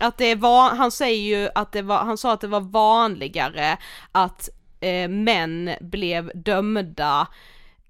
[0.00, 3.78] Att det var, han säger ju att det var, han sa att det var vanligare
[4.12, 4.48] att
[4.80, 7.26] eh, män blev dömda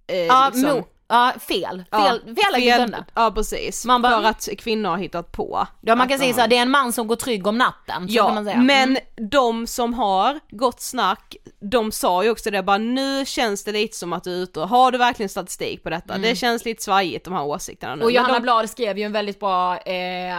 [0.06, 1.84] eh, Ja, liksom, ja fel.
[1.90, 2.18] ja,
[2.52, 3.04] Fel, dömda.
[3.14, 5.66] Ja precis, Man bara- för att kvinnor har hittat på.
[5.80, 8.08] Ja man kan säga såhär, det är en man som går trygg om natten.
[8.08, 8.96] Så Ja, men Mm.
[9.30, 13.96] de som har gott snack, de sa ju också det bara nu känns det lite
[13.96, 16.18] som att du är ute och har du verkligen statistik på detta?
[16.18, 18.04] Det känns lite svajigt de här åsikterna nu.
[18.04, 20.36] Och Johanna de, Blad skrev ju en väldigt bra eh,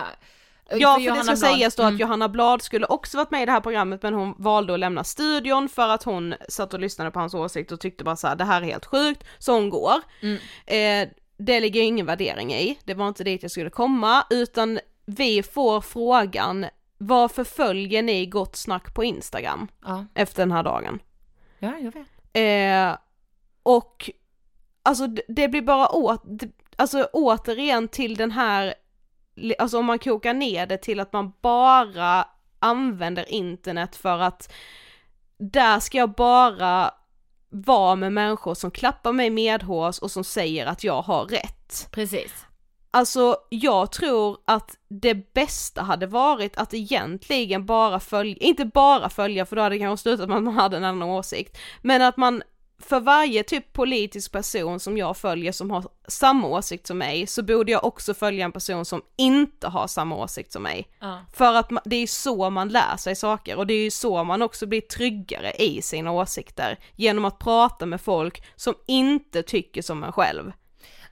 [0.72, 1.96] Ja för, det Johanna ska Blad- sägas då Mm.
[1.96, 4.80] att Johanna Blad skulle också varit med i det här programmet men hon valde att
[4.80, 8.28] lämna studion för att hon satt och lyssnade på hans åsikt och tyckte bara så
[8.28, 9.94] här: det här är helt sjukt, så hon går.
[10.22, 10.38] Mm.
[10.66, 15.44] Eh, det ligger ingen värdering i, det var inte dit jag skulle komma utan vi
[15.44, 16.66] får frågan
[16.98, 20.06] varför följer ni Gott Snack på Instagram Ja.
[20.14, 21.00] efter den här dagen?
[21.60, 22.08] ja, jag vet.
[22.34, 22.98] Eh,
[23.64, 24.10] och
[24.84, 28.74] alltså det- det blir bara åt, det- alltså återigen till den här,
[29.60, 32.28] alltså om man kokar ner det till att man bara
[32.60, 34.54] använder internet för att
[35.38, 36.92] där ska jag bara
[37.50, 41.88] vara med människor som klappar mig medhårs och som säger att jag har rätt.
[41.92, 42.46] Precis.
[42.92, 49.46] Alltså jag tror att det bästa hade varit att egentligen bara följa, inte bara följa
[49.46, 52.18] för då hade det kanske slutat med att man hade en annan åsikt, men att
[52.18, 52.44] man
[52.80, 57.44] för varje typ politisk person som jag följer som har samma åsikt som mig så
[57.44, 60.88] borde jag också följa en person som inte har samma åsikt som mig.
[61.00, 61.20] Ja.
[61.34, 64.42] För att det är så man lär sig saker och det är ju så man
[64.42, 70.04] också blir tryggare i sina åsikter genom att prata med folk som inte tycker som
[70.04, 70.52] en själv.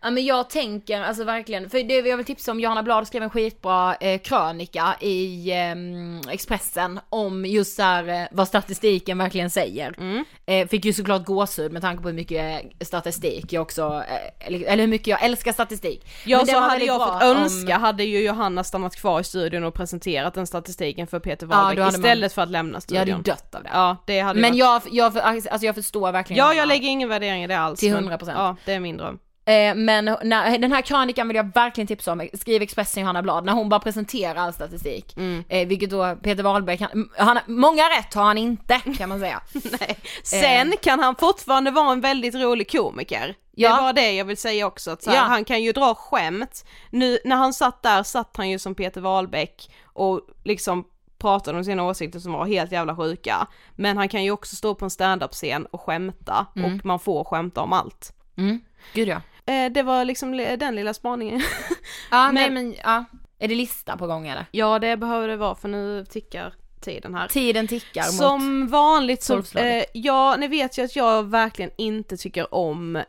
[0.06, 3.24] Ja men jag tänker alltså verkligen, för det jag vill tipsa om, Johanna Blad skrev
[3.24, 9.50] en skitbra eh, krönika i ehm, Expressen om just så här, eh, vad statistiken verkligen
[9.50, 9.94] säger.
[9.98, 10.26] Mm.
[10.46, 14.78] Eh, fick ju såklart gåshud med tanke på hur mycket statistik jag också, eh, eller,
[14.78, 16.08] hur mycket jag älskar statistik.
[16.26, 19.64] Ja Men så hade jag fått om- önska hade ju Johanna stannat kvar i studion
[19.64, 22.76] och presenterat den statistiken för Peter Ja, Wahlbeck då hade man- istället för att lämna
[22.76, 23.00] Jag studion.
[23.00, 23.70] hade ju dött av det.
[23.74, 24.60] Ja det hade Men varit...
[24.60, 27.80] jag, jag, alltså jag förstår verkligen Ja jag lägger ingen värdering i det alls.
[27.80, 28.32] Till men- 100%.
[28.36, 29.20] Ja det är min dröm.
[29.48, 33.46] Eh, men när, den här krönikan vill jag verkligen tipsa om, skriv Expressen Johanna Blad,
[33.46, 35.18] när hon bara presenterar all statistik.
[35.18, 35.44] Mm.
[35.50, 39.42] Eh, vilket då Peter Wahlberg kan, han, många rätt har han inte kan man säga.
[40.24, 43.36] Sen kan han fortfarande vara en väldigt rolig komiker.
[43.52, 43.76] Ja.
[43.76, 45.22] Det var det jag vill säga också, att här, Ja.
[45.22, 46.66] han kan ju dra skämt.
[46.90, 50.86] Nu när han satt där satt han ju som Peter Wahlbeck och liksom
[51.18, 53.48] pratade om sina åsikter som var helt jävla sjuka.
[53.76, 57.62] Men han kan ju också stå på en standup-scen och skämta och man får skämta
[57.62, 58.14] om allt.
[58.38, 58.62] Mm.
[58.94, 59.22] Gud ja.
[59.46, 61.42] Eh, det var liksom li- den lilla spaningen.
[62.12, 63.06] Ja nej Men- ja,
[63.40, 64.46] är det lista på gång eller?
[64.52, 67.28] ja det behöver det vara för nu tickar tiden här.
[67.28, 68.14] Tiden tickar mot...
[68.14, 73.04] Som vanligt så, eh, ja ni vet ju att jag verkligen inte tycker om eh,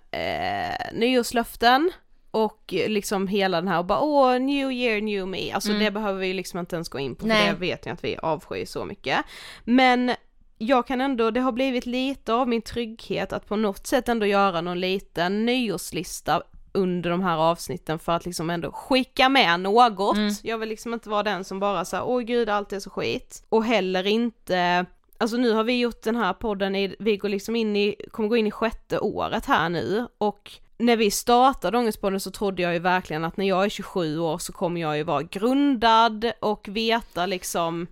[0.93, 1.91] nyårslöften
[2.31, 6.21] och liksom hela den här och bara åh new year new me, alltså det behöver
[6.21, 7.47] vi liksom inte ens gå in på för Nej.
[7.51, 9.19] det vet ni att vi avskyr så mycket.
[9.65, 10.13] Men
[10.59, 14.27] jag kan ändå, det har blivit lite av min trygghet att på något sätt ändå
[14.27, 16.43] göra någon liten nyårslista
[16.73, 20.17] under de här avsnitten för att liksom ändå skicka med något.
[20.43, 23.45] Jag vill liksom inte vara den som bara säger åh gud allt är så skit.
[23.49, 24.87] Och heller inte
[25.19, 28.29] Alltså nu har vi gjort den här podden i, vi går liksom in i, kommer
[28.29, 32.73] gå in i sjätte året här nu och när vi startade Ångestpodden så trodde jag
[32.73, 36.69] ju verkligen att när jag är 27 år så kommer jag ju vara grundad och
[36.69, 37.87] veta liksom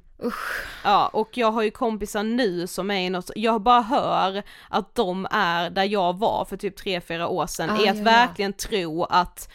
[0.85, 4.95] Ja, och jag har ju kompisar nu som är i något, jag bara hör att
[4.95, 8.03] de är där jag var för typ 3-4 år sedan, Ah, är att ja, ja.
[8.05, 9.49] verkligen tro att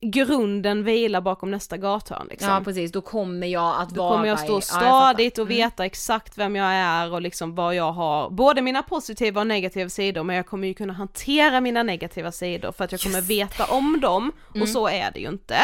[0.00, 2.48] grunden vilar bakom nästa gathörn liksom.
[2.48, 5.38] Ja precis, då kommer jag att Då vara kommer jag i- stå ja, jag stadigt
[5.38, 5.56] och Mm.
[5.56, 9.88] veta exakt vem jag är och liksom vad jag har, både mina positiva och negativa
[9.90, 13.64] sidor men jag kommer ju kunna hantera mina negativa sidor för att jag kommer veta
[13.64, 14.62] om dem Mm.
[14.62, 15.56] och så är det ju inte.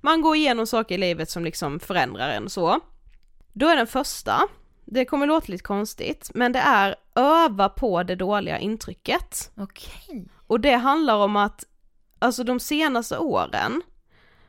[0.00, 2.80] Man går igenom saker i livet som liksom förändrar en så.
[3.56, 4.40] Då är den första,
[4.84, 9.50] det kommer låta lite konstigt, men det är öva på det dåliga intrycket.
[9.56, 10.28] Okej.
[10.46, 11.64] Och det handlar om att,
[12.18, 13.82] alltså de senaste åren,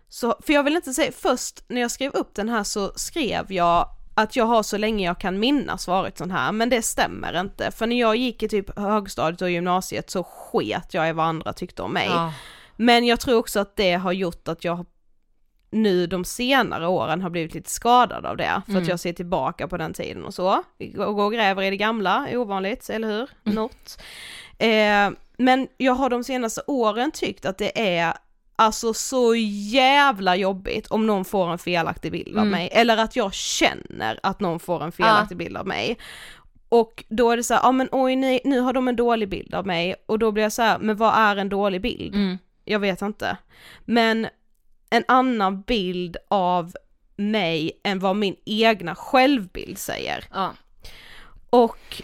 [0.09, 3.51] så, för jag vill inte säga, först när jag skrev upp den här så skrev
[3.51, 7.39] jag att jag har så länge jag kan minnas varit sån här, men det stämmer
[7.39, 7.71] inte.
[7.71, 11.53] För när jag gick i typ högstadiet och gymnasiet så sket jag i vad andra
[11.53, 12.07] tyckte om mig.
[12.07, 12.33] Ja.
[12.75, 14.85] Men jag tror också att det har gjort att jag
[15.75, 18.83] nu de senare åren har blivit lite skadad av det, för Mm.
[18.83, 20.63] att jag ser tillbaka på den tiden och så.
[20.77, 23.29] Vi går och gräver i det gamla, ovanligt, eller hur?
[23.45, 23.55] Mm.
[23.55, 24.01] Något.
[24.57, 28.13] Eh, men jag har de senaste åren tyckt att det är
[28.55, 29.35] alltså så
[29.71, 32.49] jävla jobbigt om någon får en felaktig bild av Mm.
[32.51, 35.97] mig, eller att jag känner att någon får en felaktig bild av mig.
[36.69, 39.29] Och då är det så här, ja men oj nej, nu har de en dålig
[39.29, 42.15] bild av mig och då blir jag så här, men vad är en dålig bild?
[42.15, 42.37] Mm.
[42.65, 43.37] Jag vet inte.
[43.85, 44.27] Men
[44.89, 46.73] en annan bild av
[47.15, 50.25] mig än vad min egna självbild säger.
[50.31, 50.53] Ja.
[51.49, 52.01] Och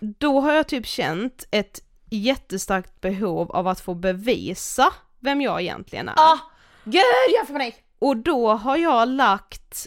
[0.00, 1.80] då har jag typ känt ett
[2.10, 6.14] jättestarkt behov av att få bevisa vem jag egentligen är.
[6.16, 6.38] Ah,
[6.84, 7.02] gud
[7.38, 7.74] jag får panik!
[7.98, 9.86] Och då har jag lagt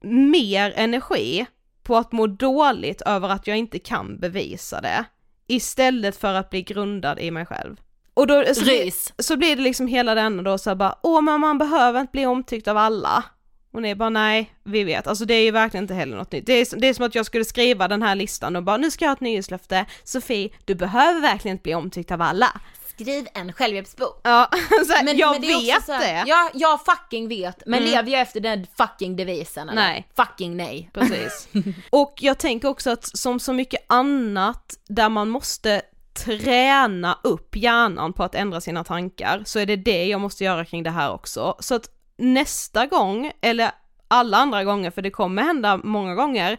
[0.00, 1.46] mer energi
[1.82, 5.04] på att må dåligt över att jag inte kan bevisa det.
[5.46, 7.80] Istället för att bli grundad i mig själv.
[8.14, 9.12] Och då så, blir, Rys.
[9.18, 12.12] så blir det liksom hela den då så här bara, åh men man behöver inte
[12.12, 13.24] bli omtyckt av alla.
[13.72, 15.06] Och ni bara nej, vi vet.
[15.06, 16.46] Alltså det är ju verkligen inte heller något nytt.
[16.46, 18.90] Det är, det är som att jag skulle skriva den här listan och bara, nu
[18.90, 19.86] ska jag ha ett nyhetslöfte.
[20.04, 22.60] Sofie, du behöver verkligen inte bli omtyckt av alla.
[22.88, 24.20] Skriv en självhjälpsbok.
[24.24, 24.48] Ja,
[24.88, 26.30] här, jag det är också vet här- det.
[26.30, 27.62] Ja, jag fucking vet.
[27.66, 27.90] Men Mm.
[27.90, 29.82] lever jag efter den fucking devisen eller?
[29.82, 30.08] Nej.
[30.16, 30.90] Fucking nej.
[30.94, 31.48] Precis.
[31.90, 35.82] Och jag tänker också att som så mycket annat där man måste
[36.14, 40.64] träna upp hjärnan på att ändra sina tankar så är det det jag måste göra
[40.64, 41.56] kring det här också.
[41.58, 43.70] Så att nästa gång, eller
[44.08, 46.56] alla andra gånger, för det kommer hända många gånger,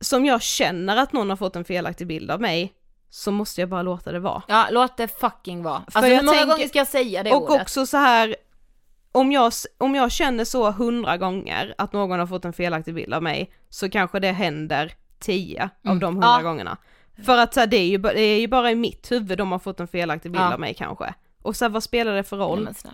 [0.00, 2.72] som jag känner att någon har fått en felaktig bild av mig,
[3.10, 4.42] så måste jag bara låta det vara.
[4.48, 5.82] Ja, låt det fucking vara.
[5.90, 7.62] För Alltså hur många tänker- gånger ska jag säga det Och ordet?
[7.62, 8.36] också så här
[9.12, 13.14] om jag, om jag känner så hundra gånger att någon har fått en felaktig bild
[13.14, 15.98] av mig så kanske det händer tio av Mm.
[15.98, 16.42] de hundra Ja.
[16.42, 16.76] gångerna.
[17.24, 19.52] För att så här, det, är ju, det är ju bara i mitt huvud de
[19.52, 20.52] har fått en felaktig bild Ja.
[20.54, 21.14] av mig kanske.
[21.42, 22.68] Och så här, vad spelar det för roll?
[22.84, 22.90] Ja.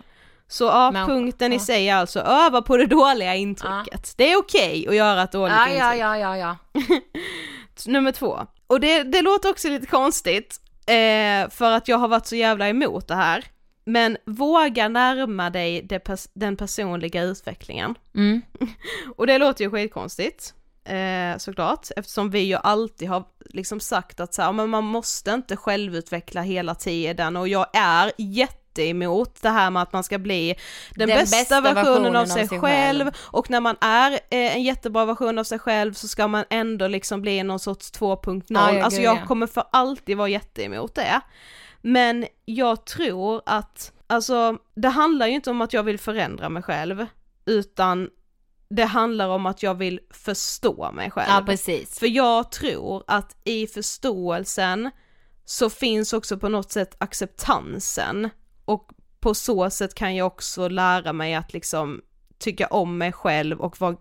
[0.47, 4.13] Så ja, Men- punkten i sig är alltså öva på det dåliga intrycket.
[4.17, 5.79] Det är okej att göra ett dåligt intryck.
[5.79, 6.57] ja, ja, ja, ja.
[7.87, 8.39] Nummer två.
[8.67, 12.69] Och det, det låter också lite konstigt, eh, för att jag har varit så jävla
[12.69, 13.45] emot det här.
[13.85, 17.95] Men våga närma dig pers- den personliga utvecklingen.
[18.15, 18.41] Mm.
[19.17, 20.53] Och det låter ju skitkonstigt,
[20.85, 25.31] eh, såklart, eftersom vi ju alltid har liksom sagt att så här, men man måste
[25.31, 30.55] inte självutveckla hela tiden och jag är jätteemot det här med att man ska bli
[30.95, 33.11] den, Den bästa, bästa versionen, versionen av av sig, sig själv.
[33.17, 36.87] och när man är eh, en jättebra version av sig själv så ska man ändå
[36.87, 38.43] liksom bli någon sorts 2.0.
[38.47, 39.25] Ja, ja, alltså jag ja.
[39.25, 41.21] kommer för alltid vara jätteemot det.
[41.81, 46.63] Men jag tror att, alltså det handlar ju inte om att jag vill förändra mig
[46.63, 47.05] själv,
[47.45, 48.09] utan
[48.75, 51.29] det handlar om att jag vill förstå mig själv.
[51.29, 51.99] Ja, precis.
[51.99, 54.91] För jag tror att i förståelsen
[55.45, 58.29] så finns också på något sätt acceptansen
[58.65, 62.01] och på så sätt kan jag också lära mig att liksom
[62.37, 63.95] tycka om mig själv och vara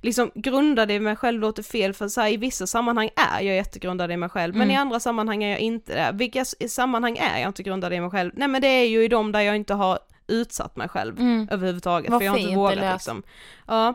[0.00, 3.56] liksom grundad i mig själv låter fel för så här, i vissa sammanhang är jag
[3.56, 4.74] jättegrundad i mig själv men Mm.
[4.74, 6.10] i andra sammanhang är jag inte det.
[6.18, 8.32] Vilka sammanhang är jag inte grundad i mig själv?
[8.34, 11.48] Nej men det är ju i de där jag inte har utsatt mig själv Mm.
[11.50, 13.22] överhuvudtaget Vad för jag har inte vågat liksom.
[13.66, 13.94] Ja.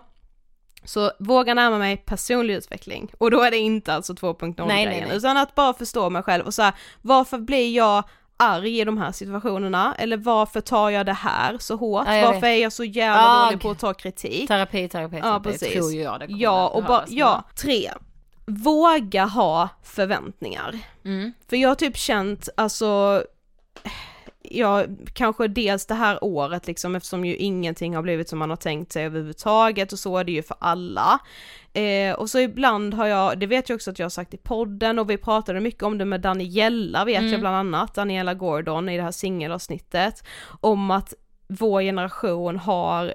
[0.86, 4.86] Så våga närma mig personlig utveckling och då är det inte alltså 2.0 Nej, nej,
[4.86, 5.18] grejen nej.
[5.18, 8.04] utan att bara förstå mig själv och så här, varför blir jag
[8.38, 12.08] arg i de här situationerna eller varför tar jag det här så hårt?
[12.08, 14.48] Ja, varför är jag så jävla Ah, dålig på att ta kritik?
[14.48, 15.50] Terapi, terapi, Ja terapi.
[15.52, 15.74] precis.
[15.74, 17.92] tror jag det ja och bara, ja, tre.
[18.46, 20.80] Våga ha förväntningar.
[21.06, 21.34] Mm.
[21.50, 23.24] För jag har typ känt, alltså,
[24.54, 24.84] ja,
[25.14, 28.92] kanske dels det här året liksom eftersom ju ingenting har blivit som man har tänkt
[28.92, 31.20] sig överhuvudtaget och så är det ju för alla.
[31.74, 34.38] Eh, och så ibland har jag, det vet jag också att jag har sagt i
[34.38, 37.32] podden och vi pratade mycket om det med Daniela vet Mm.
[37.32, 40.24] jag bland annat, Daniela Gordon i det här singelavsnittet,
[40.62, 41.14] om att
[41.48, 43.14] vår generation har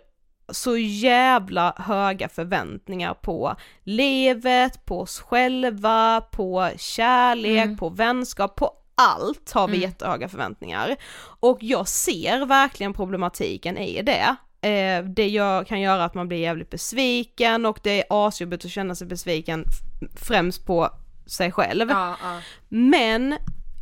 [0.52, 7.76] så jävla höga förväntningar på livet, på oss själva, på kärlek, Mm.
[7.76, 9.90] på vänskap, på allt har vi Mm.
[9.90, 10.96] jättehöga förväntningar.
[11.40, 14.36] Och jag ser verkligen problematiken i det.
[14.68, 18.70] Eh, det gör, kan göra att man blir jävligt besviken och det är asjobbigt att
[18.70, 19.64] känna sig besviken
[20.16, 20.90] främst på
[21.26, 21.90] sig själv.
[21.90, 22.40] Ja, ja.
[22.68, 23.36] Men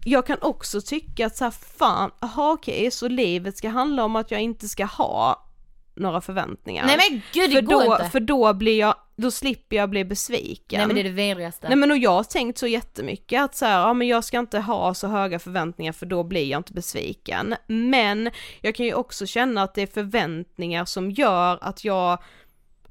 [0.04, 4.16] jag kan också tycka att så här, fan, aha, okej, så livet ska handla om
[4.16, 5.45] att jag inte ska ha
[5.96, 6.86] några förväntningar.
[6.86, 8.10] Nej men gud det för går då, inte.
[8.10, 10.78] För då blir jag, då slipper jag bli besviken.
[10.78, 11.68] Nej men det är det vidrigaste.
[11.68, 14.38] Nej men och jag har tänkt så jättemycket att så här, ja men jag ska
[14.38, 17.54] inte ha så höga förväntningar för då blir jag inte besviken.
[17.66, 18.30] Men
[18.60, 22.18] jag kan ju också känna att det är förväntningar som gör att jag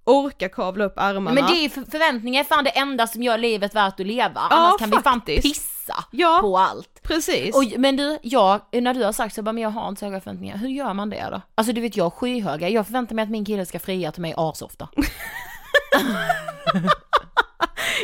[0.05, 1.41] orkar kavla upp ärmarna.
[1.41, 4.31] Men det är för, förväntningar är fan det enda som gör livet värt att leva.
[4.35, 5.41] Ja, Annars kan vi fan faktiskt.
[5.43, 6.37] pissa Ja.
[6.41, 7.03] på allt.
[7.03, 7.55] Precis.
[7.55, 10.05] Och, men du, jag, när du har sagt så bara, men jag har inte så
[10.05, 11.41] höga förväntningar, hur gör man det då?
[11.55, 14.21] Alltså du vet jag har skyhöga, jag förväntar mig att min kille ska fria till
[14.21, 14.87] mig asofta.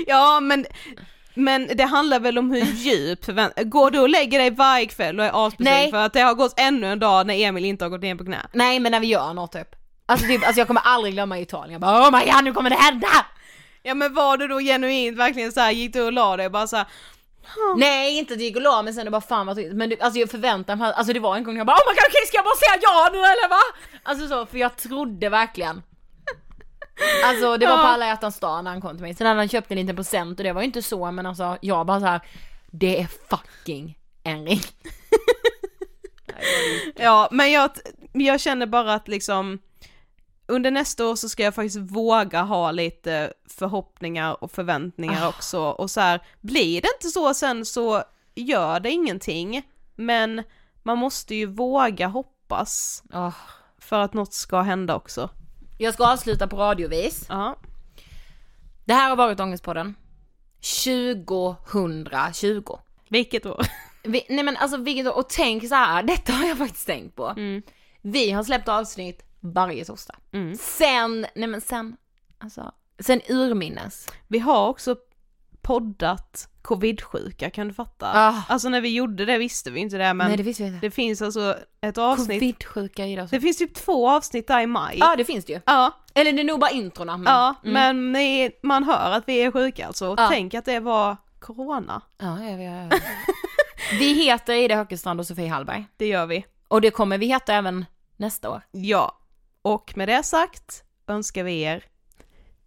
[0.08, 0.66] Ja men,
[1.34, 5.20] men det handlar väl om hur djup förvänt- Går du och lägger dig varje kväll
[5.20, 7.90] och är asbesviken för att det har gått ännu en dag när Emil inte har
[7.90, 8.38] gått ner på knä?
[8.54, 9.68] Nej men när vi gör något typ.
[10.12, 12.70] Alltså, typ, alltså jag kommer aldrig glömma Italien, jag bara oh my god nu kommer
[12.70, 13.08] det hända!
[13.84, 16.68] Ja men var du då genuint verkligen så här, gick du och la dig bara
[16.68, 16.86] så här,
[17.78, 19.74] Nej inte att det gick och la men sen det bara fan vad trist.
[19.74, 21.94] Men det, alltså jag förväntar mig, alltså det var en gång jag bara oh my
[21.94, 23.62] god okej ska jag bara säga ja nu eller va?
[24.04, 25.84] Alltså så, för jag trodde verkligen.
[27.26, 29.16] Alltså det var på alla hjärtans dag när han kom till mig.
[29.16, 31.58] Sen hade han köpt en liten present och det var ju inte så men alltså
[31.62, 32.22] jag bara så här.
[32.72, 34.62] det är fucking en ring.
[36.96, 37.72] Ja, men jag,
[38.12, 39.60] jag känner bara att liksom
[40.52, 45.30] under nästa år så ska jag faktiskt våga ha lite förhoppningar och förväntningar Ah.
[45.30, 48.04] också och så här, blir det inte så sen så
[48.36, 49.62] gör det ingenting,
[49.96, 50.44] men
[50.84, 53.32] man måste ju våga hoppas Ah.
[53.80, 55.30] för att något ska hända också.
[55.78, 57.26] Jag ska avsluta på radiovis.
[57.30, 57.56] Ja.
[58.86, 59.96] Det här har varit Ångestpodden
[61.22, 62.78] 2020.
[63.10, 63.66] Vilket år?
[64.04, 67.16] Vi, nej men alltså vilket år, och tänk så här, detta har jag faktiskt tänkt
[67.16, 67.36] på.
[68.02, 70.16] Vi har släppt avsnitt varje torsdag.
[70.60, 71.98] Sen, nej men sen,
[72.38, 74.08] alltså, sen urminnes.
[74.28, 74.96] Vi har också
[75.62, 78.12] poddat covid-sjuka, kan du fatta?
[78.14, 78.44] Ah.
[78.50, 80.88] Alltså när vi gjorde det visste vi inte det men Nej det visste vi inte.
[80.88, 83.28] det finns alltså ett avsnitt, Covid-sjuka i det.
[83.32, 84.98] det finns typ två avsnitt där i maj.
[85.00, 85.60] Ja det finns det ju.
[85.66, 87.18] Ja, Eller det är nog bara introna.
[87.18, 88.12] Men, Ja, mm.
[88.12, 90.16] men man hör att vi är sjuka alltså.
[90.18, 90.28] Ja.
[90.30, 92.02] Tänk att det var corona.
[92.18, 93.00] Ja, ja, ja, ja.
[94.00, 95.86] Vi heter Ida Höckestrand och Sofie Hallberg.
[95.98, 96.46] Det gör vi.
[96.68, 97.86] Och det kommer vi heta även
[98.18, 98.62] nästa år.
[98.72, 99.18] Ja.
[99.62, 101.84] Och med det sagt önskar vi er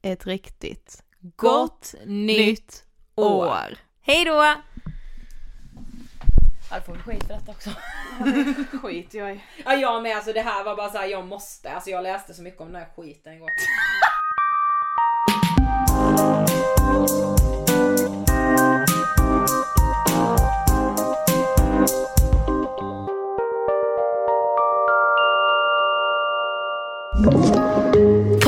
[0.02, 1.02] ett riktigt
[1.36, 2.84] Gott nytt
[3.14, 3.46] år.
[3.46, 3.78] år.
[4.00, 4.54] Hej då!
[6.70, 7.70] Ja, får vi skit för detta också.
[8.82, 9.40] Skit jag i.
[9.64, 12.34] Ja jag med, alltså det här var bara så här, jag måste, alltså jag läste
[12.34, 13.50] så mycket om den här skiten igår.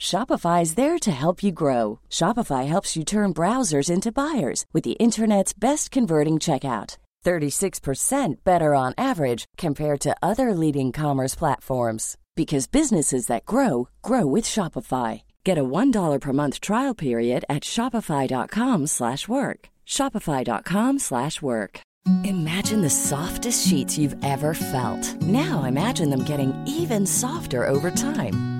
[0.00, 2.00] Shopify is there to help you grow.
[2.08, 6.96] Shopify helps you turn browsers into buyers with the internet's best converting checkout.
[7.24, 14.26] 36% better on average compared to other leading commerce platforms because businesses that grow grow
[14.26, 15.20] with Shopify.
[15.44, 19.68] Get a $1 per month trial period at shopify.com/work.
[19.86, 21.80] shopify.com/work.
[22.24, 25.20] Imagine the softest sheets you've ever felt.
[25.20, 28.59] Now imagine them getting even softer over time.